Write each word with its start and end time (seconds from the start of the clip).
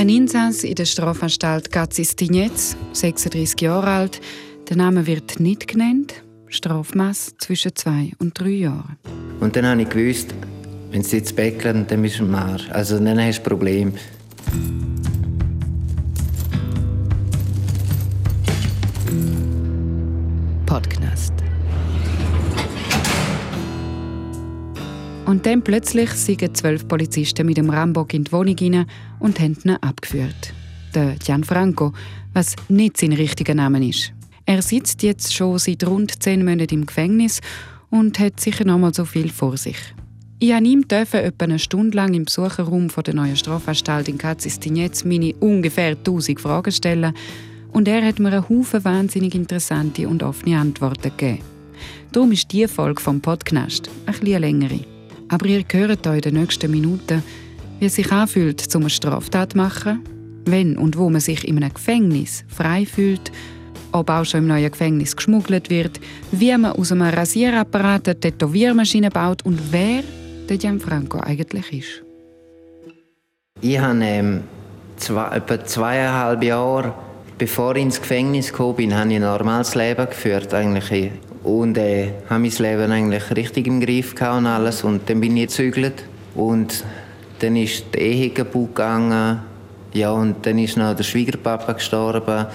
Ein 0.00 0.08
Insass 0.08 0.64
in 0.64 0.76
der 0.76 0.86
Strafanstalt 0.86 1.70
Gazis-Tinetz, 1.70 2.74
36 2.94 3.60
Jahre 3.60 3.86
alt. 3.86 4.20
Der 4.70 4.78
Name 4.78 5.06
wird 5.06 5.40
nicht 5.40 5.68
genannt. 5.68 6.14
Strafmaß 6.46 7.34
zwischen 7.36 7.76
zwei 7.76 8.12
und 8.18 8.32
drei 8.32 8.48
Jahren. 8.48 8.96
Und 9.40 9.56
dann 9.56 9.66
habe 9.66 9.82
ich 9.82 9.90
gewusst, 9.90 10.34
wenn 10.90 11.02
sie 11.02 11.18
jetzt 11.18 11.36
bäckeln, 11.36 11.84
dann 11.86 12.00
bist 12.00 12.18
du 12.18 12.24
im 12.24 12.34
Arsch. 12.34 12.70
Also 12.70 12.98
dann 12.98 13.20
hast 13.20 13.40
du 13.40 13.42
ein 13.42 13.44
Problem. 13.44 13.92
Podcast. 20.64 21.34
Und 25.30 25.46
dann 25.46 25.62
plötzlich 25.62 26.10
sind 26.10 26.56
zwölf 26.56 26.88
Polizisten 26.88 27.46
mit 27.46 27.56
dem 27.56 27.70
Rambock 27.70 28.14
in 28.14 28.24
die 28.24 28.32
Wohnung 28.32 28.56
hinein 28.58 28.86
und 29.20 29.38
haben 29.38 29.56
ihn 29.64 29.76
abgeführt. 29.80 30.52
Der 30.92 31.14
Gianfranco, 31.24 31.92
was 32.34 32.56
nicht 32.68 32.96
sein 32.96 33.12
richtiger 33.12 33.54
Name 33.54 33.88
ist. 33.88 34.12
Er 34.44 34.60
sitzt 34.60 35.04
jetzt 35.04 35.32
schon 35.32 35.56
seit 35.60 35.86
rund 35.86 36.20
zehn 36.20 36.44
Monaten 36.44 36.74
im 36.74 36.86
Gefängnis 36.86 37.40
und 37.90 38.18
hat 38.18 38.40
sicher 38.40 38.64
noch 38.64 38.78
mal 38.78 38.92
so 38.92 39.04
viel 39.04 39.28
vor 39.28 39.56
sich. 39.56 39.76
Ich 40.40 40.50
durfte 40.50 40.66
ihm 40.66 40.84
etwa 40.90 41.44
eine 41.44 41.60
Stunde 41.60 41.96
lang 41.96 42.12
im 42.12 42.24
Besucherraum 42.24 42.88
der 42.88 43.14
neuen 43.14 43.36
Strafanstalt 43.36 44.08
in 44.08 44.18
Katzistinetz 44.18 45.04
meine 45.04 45.36
ungefähr 45.36 45.90
1000 45.90 46.40
Fragen 46.40 46.72
stellen 46.72 47.14
und 47.70 47.86
er 47.86 48.04
hat 48.04 48.18
mir 48.18 48.32
einen 48.32 48.48
Haufen 48.48 48.84
wahnsinnig 48.84 49.36
interessante 49.36 50.08
und 50.08 50.24
offene 50.24 50.58
Antworten 50.58 51.12
gegeben. 51.16 51.44
Darum 52.10 52.32
ist 52.32 52.50
diese 52.50 52.66
Folge 52.66 53.00
vom 53.00 53.20
Podcast 53.20 53.88
ein 54.06 54.18
bisschen 54.18 54.40
längere. 54.40 54.80
Aber 55.30 55.46
ihr 55.46 55.64
hört 55.72 56.06
euch 56.08 56.16
in 56.16 56.20
den 56.22 56.34
nächsten 56.34 56.70
Minuten, 56.70 57.22
wie 57.78 57.86
es 57.86 57.94
sich 57.94 58.10
anfühlt, 58.10 58.60
zum 58.60 58.82
eine 58.82 58.90
Straftat 58.90 59.52
zu 59.52 59.58
machen, 59.58 60.02
wenn 60.44 60.76
und 60.76 60.98
wo 60.98 61.08
man 61.08 61.20
sich 61.20 61.46
in 61.46 61.56
einem 61.56 61.72
Gefängnis 61.72 62.44
frei 62.48 62.84
fühlt, 62.84 63.30
ob 63.92 64.10
auch 64.10 64.24
schon 64.24 64.40
im 64.40 64.48
neuen 64.48 64.70
Gefängnis 64.70 65.14
geschmuggelt 65.14 65.70
wird, 65.70 66.00
wie 66.32 66.56
man 66.56 66.72
aus 66.72 66.90
einem 66.90 67.02
Rasierapparat 67.02 68.08
eine 68.08 68.18
Tätowiermaschine 68.20 69.10
baut 69.10 69.44
und 69.44 69.60
wer 69.70 70.02
der 70.48 70.56
Gianfranco 70.56 71.20
eigentlich 71.20 71.72
ist. 71.72 72.02
Ich 73.60 73.78
habe 73.78 74.02
ähm, 74.02 74.42
zwei, 74.96 75.36
etwa 75.36 75.64
zweieinhalb 75.64 76.42
Jahre, 76.42 76.92
bevor 77.38 77.76
ich 77.76 77.82
ins 77.82 78.00
Gefängnis 78.00 78.52
kam, 78.52 78.74
ein 78.78 79.20
normales 79.20 79.76
Leben 79.76 80.06
geführt. 80.06 80.52
Eigentlich. 80.52 81.12
Und 81.42 81.78
äh, 81.78 82.12
habe 82.28 82.40
mein 82.40 82.50
Leben 82.50 82.92
eigentlich 82.92 83.34
richtig 83.34 83.66
im 83.66 83.80
Griff 83.80 84.12
und 84.12 84.46
alles. 84.46 84.84
Und 84.84 85.08
dann 85.08 85.20
bin 85.20 85.36
ich 85.36 85.48
gezügelt. 85.48 86.04
Und 86.34 86.84
dann 87.38 87.56
ist 87.56 87.84
die 87.94 87.98
Ehe 87.98 88.30
kaputt 88.30 88.74
gegangen. 88.74 89.40
Ja, 89.92 90.10
und 90.10 90.44
dann 90.46 90.58
ist 90.58 90.76
noch 90.76 90.94
der 90.94 91.04
Schwiegerpapa 91.04 91.72
gestorben. 91.72 92.46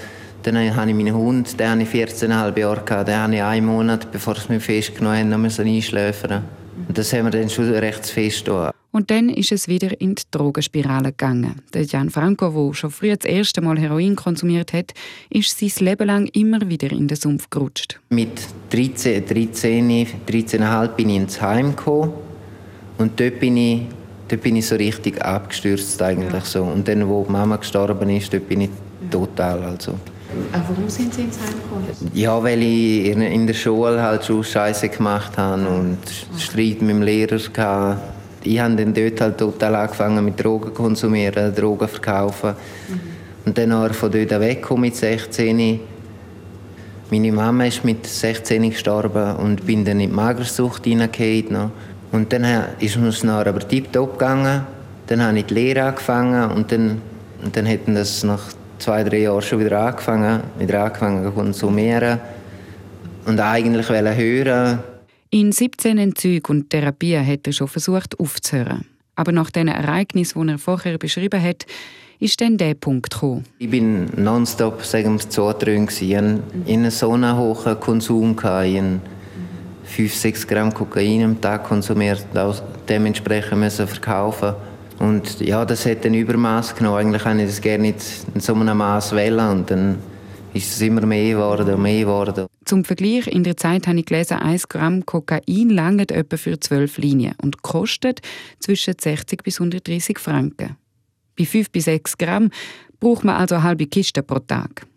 Dann 0.44 0.76
habe 0.76 0.90
ich 0.90 0.96
meinen 0.96 1.16
Hund, 1.16 1.60
den 1.60 1.70
habe 1.70 1.82
ich 1.82 1.90
14,5 1.90 2.60
Jahre 2.60 2.82
gehabt. 2.86 3.08
Den 3.08 3.18
habe 3.18 3.36
ich 3.36 3.42
einen 3.42 3.66
Monat, 3.66 4.12
bevor 4.12 4.36
sie 4.36 4.54
mich 4.54 4.64
festgenommen 4.64 5.34
haben, 5.34 5.42
noch 5.42 5.60
einschläfern 5.60 6.44
und 6.88 6.98
das 6.98 7.14
haben 7.14 7.26
wir 7.26 7.32
dann 7.32 7.50
schon 7.50 7.70
recht 7.72 8.06
fest 8.06 8.48
da. 8.48 8.75
Und 8.96 9.12
dann 9.12 9.28
ist 9.28 9.52
es 9.52 9.68
wieder 9.68 10.00
in 10.00 10.16
die 10.16 10.24
Drogenspirale 10.32 11.10
gegangen. 11.10 11.62
Der 11.74 11.84
Gianfranco, 11.84 12.50
der 12.50 12.74
schon 12.76 12.92
früher 12.92 13.18
das 13.18 13.30
erste 13.30 13.60
Mal 13.60 13.78
Heroin 13.78 14.16
konsumiert 14.16 14.72
hat, 14.72 14.94
ist 15.30 15.60
sein 15.60 15.86
Leben 15.86 16.08
lang 16.08 16.28
immer 16.28 16.62
wieder 16.70 16.90
in 16.94 17.10
den 17.10 17.18
Sumpf 17.18 17.50
gerutscht. 17.50 18.00
Mit 18.08 18.40
13, 18.70 19.26
13, 19.26 20.08
13,5 20.26 20.88
bin 20.96 21.10
ich 21.10 21.16
ins 21.18 21.42
Heim 21.42 21.76
gekommen. 21.76 22.14
Und 22.98 23.20
dort 23.20 23.38
bin 23.42 23.58
ich, 23.58 23.82
dort 24.30 24.42
bin 24.42 24.56
ich 24.56 24.66
so 24.66 24.78
richtig 24.78 25.22
abgestürzt 25.22 26.02
eigentlich 26.02 26.32
ja. 26.32 26.40
so. 26.46 26.64
Und 26.64 26.88
dann, 26.88 27.06
wo 27.06 27.26
die 27.26 27.34
Mama 27.34 27.58
gestorben 27.58 28.10
ist, 28.12 28.32
dort 28.32 28.48
bin 28.48 28.62
ich 28.62 28.70
total 29.12 29.62
also. 29.62 29.96
warum 30.54 30.88
sind 30.88 31.14
Sie 31.14 31.24
ins 31.24 31.38
Heim 31.40 31.50
gekommen? 31.50 32.12
Ja, 32.14 32.42
weil 32.42 32.62
ich 32.62 33.08
in 33.08 33.46
der 33.46 33.56
Schule 33.56 34.02
halt 34.02 34.24
schon 34.24 34.42
Scheiße 34.42 34.88
gemacht 34.88 35.38
habe 35.38 35.68
und 35.68 35.98
Streit 36.40 36.82
mit 36.82 36.92
dem 36.92 37.02
Lehrer 37.02 37.38
hatte. 37.58 38.15
Ich 38.46 38.60
habe 38.60 38.76
dann 38.76 38.94
dort 38.94 39.22
halt 39.22 39.38
total 39.38 39.76
angefangen 39.76 40.24
mit 40.24 40.44
Drogen 40.44 40.74
konsumieren, 40.74 41.54
Drogen 41.54 41.88
verkaufen. 41.88 42.54
Mhm. 42.88 43.00
Und 43.46 43.58
dann 43.58 43.94
von 43.94 44.12
dort 44.12 44.40
weggekommen 44.40 44.82
mit 44.82 44.96
16. 44.96 45.80
Meine 47.12 47.32
Mama 47.32 47.66
ist 47.66 47.84
mit 47.84 48.06
16 48.06 48.70
gestorben 48.70 49.36
und 49.36 49.66
bin 49.66 49.86
dann 49.86 50.00
in 50.00 50.10
die 50.10 50.16
Magersucht 50.16 50.86
hineingefallen. 50.86 51.72
Und 52.12 52.34
dann 52.34 52.46
ist 52.80 52.96
es 52.96 53.24
nachher 53.24 53.48
aber 53.48 53.60
tiptop 53.60 54.18
gegangen. 54.18 54.62
Dann 55.08 55.22
habe 55.22 55.38
ich 55.38 55.46
die 55.46 55.54
Lehre 55.54 55.84
angefangen 55.84 56.52
und 56.52 56.72
dann, 56.72 57.02
und 57.44 57.56
dann 57.56 57.66
hätten 57.66 57.94
das 57.94 58.24
nach 58.24 58.42
zwei, 58.80 59.04
drei 59.04 59.20
Jahren 59.20 59.42
schon 59.42 59.60
wieder 59.60 59.80
angefangen, 59.80 60.42
wieder 60.58 60.84
angefangen 60.84 61.24
zu 61.24 61.32
konsumieren 61.32 62.20
und 63.26 63.40
eigentlich 63.40 63.90
hören. 63.90 64.80
In 65.32 65.52
17 65.52 65.98
Entzügen 65.98 66.58
und 66.58 66.70
Therapien 66.70 67.26
hat 67.26 67.48
er 67.48 67.54
schon 67.54 67.68
versucht 67.68 68.20
aufzuhören. 68.20 68.86
Aber 69.16 69.32
nach 69.32 69.52
den 69.52 69.68
Ereignissen, 69.68 70.48
die 70.48 70.54
er 70.54 70.58
vorher 70.58 70.98
beschrieben 70.98 71.42
hat, 71.42 71.66
ist 72.20 72.40
dann 72.40 72.58
der 72.58 72.76
Punkt 72.76 73.12
gekommen. 73.12 73.44
Ich 73.60 73.70
bin 73.70 74.10
nonstop 74.16 74.84
sagen 74.84 75.20
wir, 75.20 75.30
zudröhnt. 75.30 76.02
Ich 76.02 76.16
hatte 76.16 76.42
einen 76.68 76.92
so 76.92 77.12
einen 77.12 77.38
hohen 77.38 77.80
Konsum. 77.80 78.36
Ich 78.38 78.44
habe 78.44 79.00
5, 79.86 80.14
6 80.14 80.48
Gramm 80.48 80.74
Kokain 80.74 81.24
am 81.24 81.42
Tag 81.42 81.64
konsumiert, 81.66 82.26
dementsprechend 82.90 83.60
müssen 83.60 83.88
verkaufen 83.88 84.56
und 85.00 85.42
ja, 85.42 85.66
das 85.66 85.86
hat 85.86 86.06
ein 86.06 86.14
Übermaß 86.14 86.76
genommen. 86.76 86.98
Eigentlich 86.98 87.26
hätte 87.26 87.42
ich 87.42 87.48
das 87.48 87.62
gerne 87.62 87.84
nicht 87.84 88.02
in 88.34 88.42
so 88.42 88.54
einem 88.54 88.78
Maß 88.78 89.16
wählen 89.16 89.48
und 89.50 89.70
dann 89.70 89.98
ist 90.56 90.72
es 90.72 90.82
immer 90.82 91.06
mehr 91.06 91.34
geworden 91.34 91.74
und 91.74 91.82
mehr 91.82 92.02
geworden. 92.02 92.48
Zum 92.64 92.86
Vergleich, 92.86 93.28
in 93.28 93.44
der 93.44 93.58
Zeit 93.58 93.88
habe 93.88 94.00
ich 94.00 94.06
gelesen, 94.06 94.38
1 94.38 94.70
Gramm 94.70 95.06
Kokain 95.06 95.70
langt 95.70 96.12
etwa 96.12 96.38
für 96.38 96.60
12 96.60 96.98
Linien 96.98 97.36
und 97.44 97.62
kostet 97.62 98.22
zwischen 98.60 98.96
60 99.00 99.44
bis 99.44 99.60
130 99.60 100.18
Franken. 100.18 100.78
Bei 101.38 101.46
5 101.46 101.70
bis 101.72 101.86
6 101.86 102.18
Gramm 102.18 102.50
braucht 103.00 103.26
man 103.26 103.36
also 103.36 103.56
eine 103.56 103.64
halbe 103.64 103.86
Kiste 103.88 104.24
pro 104.24 104.40
Tag. 104.40 104.88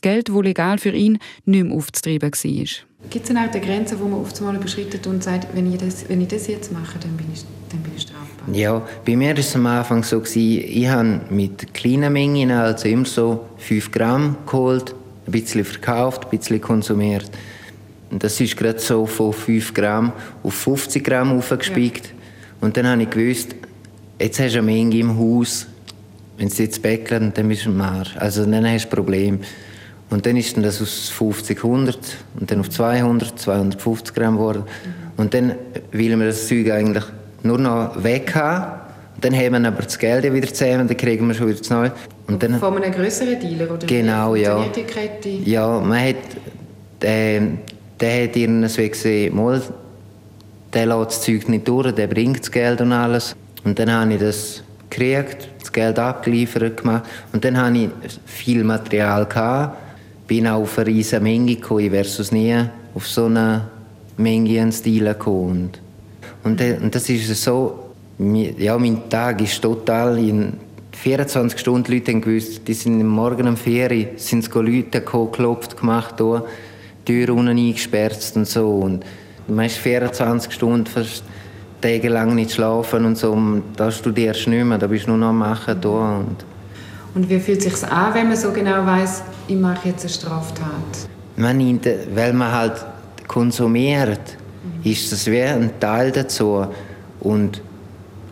Geld, 0.00 0.28
das 0.28 0.42
legal 0.42 0.78
für 0.78 0.90
ihn 0.92 1.18
nicht 1.44 1.64
mehr 1.64 1.74
aufzutreiben 1.74 2.30
war. 2.30 2.66
Gibt 3.10 3.28
es 3.28 3.34
eine 3.34 3.60
Grenze, 3.60 3.98
wo 3.98 4.04
man 4.04 4.20
oft 4.20 4.40
mal 4.40 4.54
überschreitet 4.54 5.06
und 5.06 5.24
sagt, 5.24 5.48
wenn 5.54 5.72
ich, 5.72 5.78
das, 5.78 6.08
wenn 6.08 6.20
ich 6.20 6.28
das 6.28 6.46
jetzt 6.46 6.72
mache, 6.72 6.98
dann 7.00 7.16
bin 7.16 7.26
ich, 7.32 7.44
dann 7.68 7.80
bin 7.82 7.92
ich 7.96 8.02
strafbar? 8.02 8.54
Ja, 8.54 8.86
bei 9.04 9.16
mir 9.16 9.30
war 9.30 9.38
es 9.38 9.54
am 9.54 9.66
Anfang 9.66 10.02
so, 10.02 10.20
gewesen, 10.20 10.62
ich 10.64 10.88
habe 10.88 11.20
mit 11.30 11.74
kleinen 11.74 12.12
Mengen, 12.12 12.50
also 12.50 12.88
immer 12.88 13.04
so 13.04 13.46
5 13.58 13.90
Gramm 13.90 14.36
geholt, 14.46 14.94
ein 15.28 15.32
bisschen 15.32 15.64
verkauft, 15.64 16.24
ein 16.24 16.38
bisschen 16.38 16.60
konsumiert. 16.60 17.30
Und 18.10 18.24
das 18.24 18.40
ist 18.40 18.56
gerade 18.56 18.78
so 18.78 19.04
von 19.04 19.32
5 19.32 19.74
Gramm 19.74 20.12
auf 20.42 20.54
50 20.54 21.04
Gramm 21.04 21.36
aufgespiegt. 21.36 22.06
Ja. 22.06 22.12
Und 22.60 22.76
dann 22.76 22.86
habe 22.86 23.02
ich 23.02 23.10
gewusst, 23.10 23.54
jetzt 24.18 24.40
hast 24.40 24.54
du 24.54 24.58
eine 24.58 24.66
Menge 24.66 24.96
im 24.96 25.18
Haus, 25.18 25.66
wenn 26.38 26.48
sie 26.48 26.64
jetzt 26.64 26.80
bäckeln, 26.82 27.32
dann 27.34 27.48
bist 27.48 27.66
du 27.66 27.70
im 27.70 27.80
Arsch. 27.80 28.16
Also 28.16 28.46
dann 28.46 28.66
hast 28.66 28.84
du 28.84 28.88
ein 28.88 28.90
Problem. 28.90 29.40
Und 30.08 30.24
dann 30.24 30.36
ist 30.38 30.56
das 30.56 30.80
aus 30.80 31.10
50, 31.10 31.58
100 31.58 31.98
und 32.40 32.50
dann 32.50 32.60
auf 32.60 32.70
200, 32.70 33.38
250 33.38 34.14
Gramm 34.14 34.36
geworden. 34.36 34.62
Mhm. 34.62 35.22
Und 35.22 35.34
dann 35.34 35.54
will 35.92 36.18
wir 36.18 36.26
das 36.26 36.48
Zeug 36.48 36.70
eigentlich 36.70 37.04
nur 37.42 37.58
noch 37.58 38.02
weg 38.02 38.34
haben. 38.34 38.80
dann 39.20 39.34
haben 39.34 39.62
wir 39.62 39.68
aber 39.68 39.82
das 39.82 39.98
Geld 39.98 40.32
wieder 40.32 40.48
zusammen, 40.48 40.88
dann 40.88 40.96
kriegen 40.96 41.26
wir 41.26 41.34
schon 41.34 41.48
wieder 41.48 41.58
das 41.58 41.68
Neue. 41.68 41.92
Und 42.28 42.42
dann, 42.42 42.58
Von 42.60 42.76
einem 42.80 42.92
größeren 42.92 43.40
Dealer? 43.40 43.70
Oder 43.72 43.86
genau, 43.86 44.34
ja. 44.34 44.64
Die 44.68 44.82
Kette? 44.82 45.28
Ja, 45.28 45.80
man 45.80 46.08
hat, 46.08 46.16
der, 47.00 47.40
der 47.98 48.24
hat 48.24 48.36
irgendwie 48.36 48.88
gesehen, 48.88 49.34
mal, 49.34 49.62
der 50.72 50.86
lässt 50.86 51.06
das 51.06 51.22
Zeug 51.22 51.48
nicht 51.48 51.66
durch, 51.66 51.90
der 51.92 52.06
bringt 52.06 52.40
das 52.40 52.52
Geld 52.52 52.80
und 52.82 52.92
alles. 52.92 53.34
Und 53.64 53.78
dann 53.78 53.90
habe 53.90 54.14
ich 54.14 54.20
das 54.20 54.62
gekriegt, 54.90 55.48
das 55.58 55.72
Geld 55.72 55.98
abgeliefert 55.98 56.76
gemacht. 56.76 57.04
Und 57.32 57.44
dann 57.44 57.56
hatte 57.56 57.78
ich 57.78 57.90
viel 58.26 58.62
Material. 58.62 59.24
Gehabt 59.24 59.88
bin 60.28 60.46
auch 60.46 60.60
auf 60.60 60.78
eine 60.78 60.88
riesige 60.88 61.22
Menge 61.22 61.56
gekommen. 61.56 61.80
Ich 61.80 61.92
wäre 61.92 62.04
sonst 62.04 62.32
nie 62.32 62.54
auf 62.94 63.08
so 63.08 63.24
eine 63.24 63.68
Menge 64.18 64.62
an 64.62 64.70
Stil 64.70 65.04
gekommen. 65.04 65.70
Und, 66.44 66.60
und 66.60 66.94
das 66.94 67.08
ist 67.08 67.42
so, 67.42 67.92
ja, 68.18 68.78
mein 68.78 69.08
Tag 69.08 69.40
ist 69.40 69.60
total 69.62 70.18
in 70.18 70.52
24 71.02 71.60
Stunden 71.60 71.92
Leute 71.92 72.12
haben 72.12 72.20
gewusst, 72.20 72.62
die 72.66 72.74
sind 72.74 73.06
morgen 73.06 73.56
4 73.56 73.90
Uhr, 73.90 74.06
sind 74.16 74.46
es 74.46 74.52
Leute 74.52 75.00
geklopft, 75.00 75.76
gemacht, 75.78 76.14
hier, 76.18 76.44
Tür 77.04 77.34
unten 77.34 77.56
eingesperrt 77.56 78.32
und 78.34 78.48
so. 78.48 78.68
Und 78.68 79.04
man 79.46 79.66
ist 79.66 79.76
24 79.76 80.52
Stunden 80.52 80.86
fast 80.86 81.22
tagelang 81.80 82.34
nicht 82.34 82.52
schlafen 82.52 83.04
und 83.04 83.16
so. 83.16 83.38
Da 83.76 83.90
studierst 83.92 84.46
du 84.46 84.50
nicht 84.50 84.64
mehr, 84.64 84.78
da 84.78 84.88
bist 84.88 85.06
du 85.06 85.10
nur 85.10 85.18
noch 85.18 85.28
am 85.28 85.38
Machen. 85.38 85.78
Hier. 85.80 85.90
Und 85.90 86.44
und 87.14 87.28
wie 87.28 87.38
fühlt 87.38 87.64
es 87.64 87.80
sich 87.80 87.90
an, 87.90 88.14
wenn 88.14 88.28
man 88.28 88.36
so 88.36 88.52
genau 88.52 88.84
weiß, 88.84 89.22
ich 89.48 89.56
mache 89.56 89.88
jetzt 89.88 90.02
eine 90.02 90.10
Straftat? 90.10 91.08
Man 91.36 91.80
weil 92.14 92.32
man 92.32 92.52
halt 92.52 92.84
konsumiert, 93.26 94.20
mhm. 94.84 94.90
ist 94.90 95.10
das 95.10 95.26
wie 95.26 95.42
ein 95.42 95.70
Teil 95.80 96.12
dazu. 96.12 96.66
Und 97.20 97.62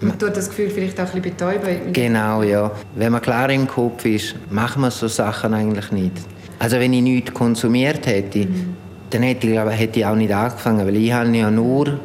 Man 0.01 0.19
tut 0.19 0.37
das 0.37 0.49
Gefühl 0.49 0.71
vielleicht 0.71 1.01
auch 1.01 1.13
ein 1.15 1.23
bisschen 1.23 1.37
betäuben. 1.37 1.93
Genau, 1.93 2.43
ja. 2.43 2.71
Wenn 2.95 3.13
man 3.13 3.23
klar 3.23 3.49
im 3.51 3.67
Kopf 3.67 4.05
ist, 4.05 4.35
machen 4.51 4.83
wir 4.83 4.91
so 4.91 5.09
Sachen 5.09 5.55
eigentlich 5.55 5.91
nicht. 5.91 6.13
Also 6.59 6.79
wenn 6.79 6.93
ich 6.93 7.03
nichts 7.03 7.33
konsumiert 7.33 8.07
hätte, 8.07 8.41
mhm. 8.41 8.75
dann 9.11 9.23
hätte 9.23 9.47
ich, 9.47 9.53
glaube, 9.53 9.71
hätte 9.71 10.01
ich 10.01 10.07
auch 10.07 10.15
nicht 10.15 10.33
angefangen, 10.33 10.87
weil 10.87 10.97
ich 10.97 11.13
habe 11.13 11.35
ja 11.37 11.51
nur 11.51 11.99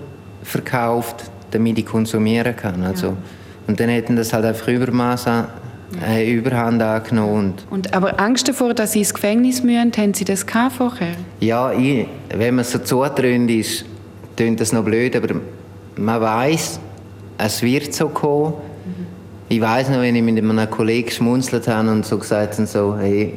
verkauft, 0.44 1.30
damit 1.52 1.78
ich 1.80 1.86
konsumieren 1.86 2.56
kann. 2.56 2.84
Also, 2.84 3.08
ja. 3.08 3.18
Und 3.68 3.80
dann 3.80 3.90
hätten 3.90 4.16
das 4.16 4.34
halt 4.34 4.46
einfach 4.46 4.68
Übermaß 4.68 5.28
äh, 6.08 6.32
Überhand 6.32 6.82
angenommen. 6.82 7.54
Und, 7.70 7.72
und, 7.72 7.94
aber 7.94 8.20
Angst 8.20 8.48
davor, 8.48 8.74
dass 8.74 8.94
Sie 8.94 9.00
ins 9.00 9.14
Gefängnis 9.14 9.64
müssen, 9.64 9.92
haben 9.96 10.14
Sie 10.14 10.26
das 10.26 10.46
vorher? 10.76 11.16
Ja, 11.40 11.72
ich, 11.74 12.08
wenn 12.34 12.56
man 12.56 12.66
so 12.66 12.80
zutrönt 12.80 13.52
ist, 13.52 13.86
klingt 14.36 14.60
das 14.60 14.72
noch 14.72 14.84
blöd, 14.84 15.16
aber 15.16 15.36
man 15.98 16.22
weiß, 16.22 16.80
es 17.44 17.62
wird 17.62 17.94
so 17.94 18.10
kommen. 18.10 18.54
Ich 19.50 19.60
weiß 19.60 19.90
noch, 19.90 20.02
wenn 20.02 20.16
ich 20.16 20.24
mit 20.24 20.38
einem 20.38 20.70
Kollegen 20.70 21.08
geschmunzelt 21.08 21.68
habe 21.68 21.90
und 21.90 22.06
so 22.06 22.18
gesagt 22.18 22.54
habe, 22.54 22.68
so, 22.68 22.96
hey, 22.98 23.34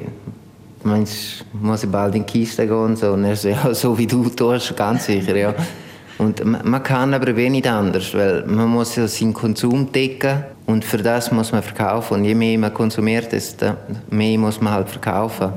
meinst 0.85 1.45
muss 1.53 1.83
ich 1.83 1.91
bald 1.91 2.15
in 2.15 2.25
die 2.25 2.33
Kiste 2.33 2.67
gehen 2.67 2.77
und 2.77 2.99
so. 2.99 3.12
Und 3.12 3.25
er 3.25 3.37
so, 3.37 3.49
ja, 3.51 3.75
so 3.75 3.99
wie 3.99 4.06
du 4.06 4.29
tust, 4.29 4.77
ganz 4.77 5.06
sicher, 5.06 5.37
ja. 5.37 5.55
Und 6.19 6.45
man 6.45 6.83
kann 6.83 7.12
aber 7.12 7.35
wenig 7.35 7.69
anders, 7.69 8.15
weil 8.15 8.45
man 8.47 8.69
muss 8.69 8.95
ja 8.95 9.09
seinen 9.09 9.35
Konsum 9.35 9.91
decken 9.91 10.45
und 10.67 10.85
für 10.85 10.99
das 10.99 11.33
muss 11.33 11.51
man 11.51 11.62
verkaufen. 11.62 12.19
Und 12.19 12.25
je 12.25 12.37
mehr 12.37 12.56
man 12.56 12.73
konsumiert, 12.73 13.33
desto 13.33 13.73
mehr 14.11 14.39
muss 14.39 14.61
man 14.61 14.75
halt 14.75 14.89
verkaufen. 14.89 15.53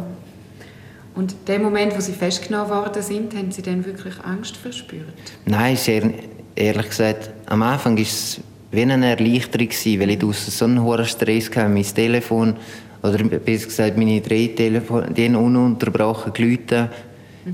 Und 1.13 1.35
der 1.47 1.59
Moment, 1.59 1.95
wo 1.95 1.99
Sie 1.99 2.13
festgenommen 2.13 2.69
worden 2.69 3.01
sind, 3.03 3.35
haben 3.35 3.51
Sie 3.51 3.61
dann 3.61 3.85
wirklich 3.85 4.15
Angst 4.23 4.57
verspürt? 4.57 5.05
Nein, 5.45 5.75
sehr, 5.75 6.11
ehrlich 6.55 6.89
gesagt, 6.89 7.29
am 7.47 7.61
Anfang 7.63 7.95
war 7.95 8.03
es 8.03 8.39
wie 8.71 8.81
eine 8.81 9.09
Erleichterung, 9.09 9.69
weil 9.99 10.11
ich 10.11 10.23
aus 10.23 10.45
so 10.45 10.65
einen 10.65 10.81
hohen 10.81 11.05
Stress 11.05 11.49
hatte. 11.49 11.69
Mein 11.69 11.83
Telefon, 11.83 12.55
oder 13.01 13.17
besser 13.23 13.67
gesagt 13.67 13.97
meine 13.97 14.21
drei 14.21 14.51
Telefone, 14.55 15.11
die 15.11 15.29
ununterbrochen 15.29 16.33
geläutet 16.33 16.89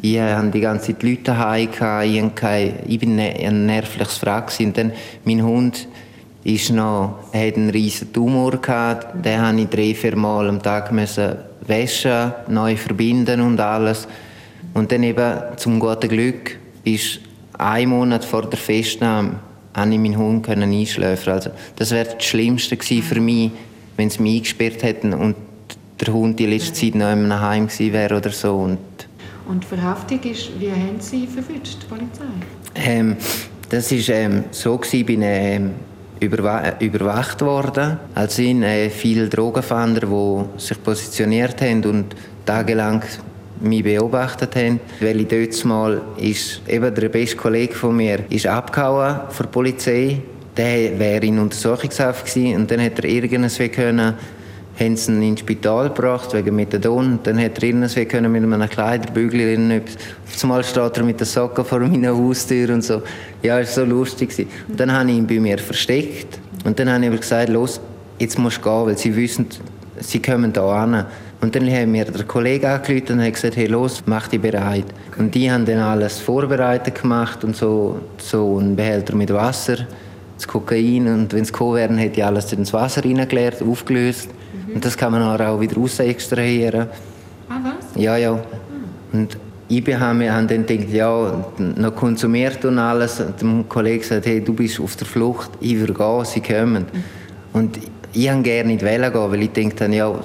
ich 0.01 0.19
hatte 0.19 0.49
die 0.49 0.59
ganze 0.59 0.87
Zeit 0.87 1.03
Leute 1.03 1.23
daheim. 1.23 1.69
Ich, 1.71 1.79
war 1.79 2.01
ein 2.01 3.65
nervliches 3.65 4.17
Frag. 4.17 4.51
Und 4.59 4.77
dann, 4.77 4.91
mein 5.23 5.43
Hund 5.43 5.87
ist 6.43 6.71
noch, 6.71 7.19
hat 7.31 7.55
einen 7.55 7.69
riesen 7.69 8.11
Tumor 8.11 8.57
gehabt. 8.57 9.23
Den 9.23 9.41
musste 9.41 9.61
ich 9.61 9.69
drei, 9.69 9.93
vier 9.93 10.15
Mal 10.15 10.49
am 10.49 10.61
Tag 10.61 10.91
waschen, 10.91 12.33
neu 12.47 12.75
verbinden 12.75 13.41
und 13.41 13.59
alles. 13.59 14.07
Und 14.73 14.91
dann 14.91 15.03
eben, 15.03 15.33
zum 15.57 15.79
guten 15.79 16.09
Glück, 16.09 16.57
ist 16.83 17.19
ein 17.57 17.89
Monat 17.89 18.25
vor 18.25 18.49
der 18.49 18.57
Festnahme 18.57 19.35
konnte 19.73 19.95
ich 19.95 20.01
meinen 20.01 20.17
Hund 20.17 20.47
einschläfern. 20.47 21.33
Also, 21.33 21.51
das 21.75 21.91
wäre 21.91 22.15
das 22.15 22.23
Schlimmste 22.23 22.77
für 22.77 23.19
mich, 23.19 23.51
wenn 23.97 24.09
sie 24.09 24.21
mich 24.21 24.37
eingesperrt 24.37 24.83
hätten 24.83 25.13
und 25.13 25.35
der 25.99 26.13
Hund 26.13 26.39
die 26.39 26.45
letzte 26.45 26.73
Zeit 26.73 26.95
noch 26.95 27.11
in 27.11 27.31
einem 27.31 27.39
Heim 27.39 27.67
gewesen 27.67 27.93
wäre 27.93 28.17
oder 28.17 28.31
so. 28.31 28.55
Und 28.55 28.79
und 29.45 29.65
Verhaftung 29.65 30.21
ist, 30.23 30.51
wie 30.59 30.71
haben 30.71 30.99
Sie 30.99 31.27
verwünscht, 31.27 31.79
die 31.83 31.87
Polizei? 31.87 32.23
Ähm, 32.75 33.17
das 33.69 33.91
war 33.91 34.15
ähm, 34.15 34.43
so, 34.51 34.79
ich 34.89 35.05
bin 35.05 35.21
ähm, 35.21 35.71
überwa 36.19 36.79
überwacht 36.79 37.41
worden. 37.41 37.97
Also 38.15 38.35
sind 38.35 38.63
äh, 38.63 38.89
viele 38.89 39.27
Drogenfahnder, 39.27 40.07
die 40.07 40.59
sich 40.61 40.81
positioniert 40.81 41.61
haben 41.61 41.83
und 41.83 42.15
tagelang 42.45 43.03
mich 43.61 43.83
beobachtet 43.83 44.55
haben. 44.55 44.79
Weil 44.99 45.21
ich 45.21 45.27
dort 45.27 45.65
mal 45.65 46.01
ist, 46.17 46.61
eben 46.67 46.93
der 46.93 47.09
beste 47.09 47.37
Kollege 47.37 47.73
von 47.73 47.95
mir 47.95 48.19
ist 48.29 48.47
abgehauen 48.47 49.21
von 49.29 49.45
der 49.45 49.51
Polizei. 49.51 50.21
Der 50.55 50.99
wäre 50.99 51.25
in 51.25 51.39
Untersuchungshaft 51.39 52.25
gewesen 52.25 52.55
und 52.55 52.69
dann 52.69 52.81
hat 52.81 52.99
er 52.99 53.05
irgendwie 53.05 53.69
können 53.69 54.13
haben 54.79 54.95
sie 54.95 55.11
ihn 55.11 55.21
ins 55.21 55.41
Spital 55.41 55.89
gebracht 55.89 56.33
wegen 56.33 56.55
Methadon. 56.55 57.19
Dann 57.23 57.39
hat 57.39 57.57
er 57.57 57.63
irgendwie 57.63 58.05
können 58.05 58.31
mit 58.31 58.43
einem 58.43 58.69
Kleiderbügel. 58.69 59.81
Auf 60.25 60.43
einmal 60.43 60.63
steht 60.63 60.97
er 60.97 61.03
mit 61.03 61.19
der 61.19 61.27
Socke 61.27 61.63
vor 61.63 61.79
meiner 61.79 62.15
Haustür 62.15 62.73
und 62.73 62.83
so. 62.83 63.03
Ja, 63.41 63.59
es 63.59 63.77
war 63.77 63.85
so 63.85 63.91
lustig. 63.91 64.47
Und 64.67 64.79
dann 64.79 64.91
habe 64.91 65.11
ich 65.11 65.17
ihn 65.17 65.27
bei 65.27 65.39
mir 65.39 65.59
versteckt. 65.59 66.39
Und 66.65 66.79
dann 66.79 66.89
habe 66.91 67.05
ich 67.05 67.21
gesagt, 67.21 67.49
los, 67.49 67.79
jetzt 68.17 68.39
musst 68.39 68.57
du 68.57 68.61
gehen, 68.61 68.85
weil 68.87 68.97
sie 68.97 69.15
wissen, 69.15 69.45
sie 69.99 70.21
kommen 70.21 70.51
hier 70.53 70.63
an. 70.63 71.05
Und 71.43 71.53
dann 71.57 71.69
haben 71.69 71.91
mir 71.91 72.05
der 72.05 72.23
Kollege 72.23 72.69
angerufen 72.69 73.19
und 73.19 73.21
hat 73.25 73.33
gesagt, 73.33 73.57
hey, 73.57 73.65
los, 73.65 74.01
mach 74.05 74.29
dich 74.29 74.39
bereit. 74.39 74.85
Und 75.17 75.35
die 75.35 75.51
haben 75.51 75.65
dann 75.65 75.79
alles 75.79 76.19
vorbereitet 76.19 77.01
gemacht 77.01 77.43
und 77.43 77.53
so, 77.53 77.99
so 78.17 78.59
einen 78.59 78.77
Behälter 78.77 79.13
mit 79.13 79.33
Wasser, 79.33 79.79
das 80.37 80.47
Kokain. 80.47 81.05
Und 81.05 81.33
wenn 81.33 81.41
es 81.41 81.51
gekommen 81.51 81.75
wäre, 81.75 81.93
hätte 81.97 82.21
ich 82.21 82.25
alles 82.25 82.53
ins 82.53 82.71
Wasser 82.71 83.03
reingeleert, 83.03 83.61
aufgelöst. 83.61 84.29
Und 84.73 84.85
das 84.85 84.95
kann 84.95 85.11
man 85.11 85.21
auch 85.21 85.59
wieder 85.59 85.75
raus 85.75 85.99
extrahieren. 85.99 86.87
Ah, 87.49 87.59
was? 87.61 88.01
Ja, 88.01 88.15
ja. 88.15 88.39
Und 89.11 89.37
ich 89.67 89.85
habe 89.93 90.25
dann 90.47 90.47
gedacht, 90.47 90.93
ja, 90.93 91.43
noch 91.57 91.93
konsumiert 91.93 92.63
und 92.63 92.79
alles. 92.79 93.19
Und 93.19 93.41
der 93.41 93.65
Kollege 93.67 94.05
sagt, 94.05 94.27
hey, 94.27 94.41
du 94.41 94.53
bist 94.53 94.79
auf 94.79 94.95
der 94.95 95.07
Flucht, 95.07 95.51
ich 95.59 95.77
würde 95.77 95.93
gehen, 95.93 96.23
sie 96.23 96.39
kommen. 96.39 96.85
Mhm. 96.93 97.03
Und 97.51 97.79
ich 98.13 98.29
wollte 98.29 98.43
gerne 98.43 98.69
nicht 98.69 98.79
gehen, 98.81 99.11
weil 99.13 99.41
ich 99.41 99.51
dachte, 99.51 99.93
ja, 99.93 100.15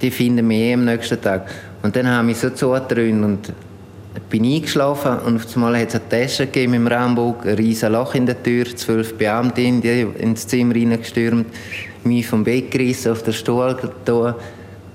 die 0.00 0.10
finden 0.10 0.46
mich 0.46 0.58
eh 0.58 0.74
am 0.74 0.84
nächsten 0.84 1.20
Tag. 1.20 1.48
Und 1.82 1.94
dann 1.94 2.08
habe 2.08 2.30
ich 2.30 2.38
so 2.38 2.50
zugedrückt 2.50 3.22
und 3.22 3.52
bin 4.28 4.44
eingeschlafen 4.44 5.18
und 5.20 5.36
auf 5.36 5.54
einmal 5.54 5.78
hat 5.78 5.88
es 5.88 5.94
eine 5.94 6.08
Tasche 6.08 6.46
gegeben 6.46 6.74
im 6.74 6.86
Ramburg, 6.86 7.46
ein 7.46 7.54
riesiges 7.54 7.90
Loch 7.90 8.14
in 8.14 8.26
der 8.26 8.42
Tür, 8.42 8.64
zwölf 8.76 9.16
Beamte 9.16 9.60
in 9.60 9.80
die, 9.80 10.06
ins 10.18 10.46
Zimmer 10.46 10.74
reingestürmt 10.74 11.46
mich 12.04 12.26
vom 12.26 12.44
Bett 12.44 12.70
gerissen, 12.70 13.12
auf 13.12 13.22
den 13.22 13.34
Stuhl 13.34 13.74
getan, 13.74 14.34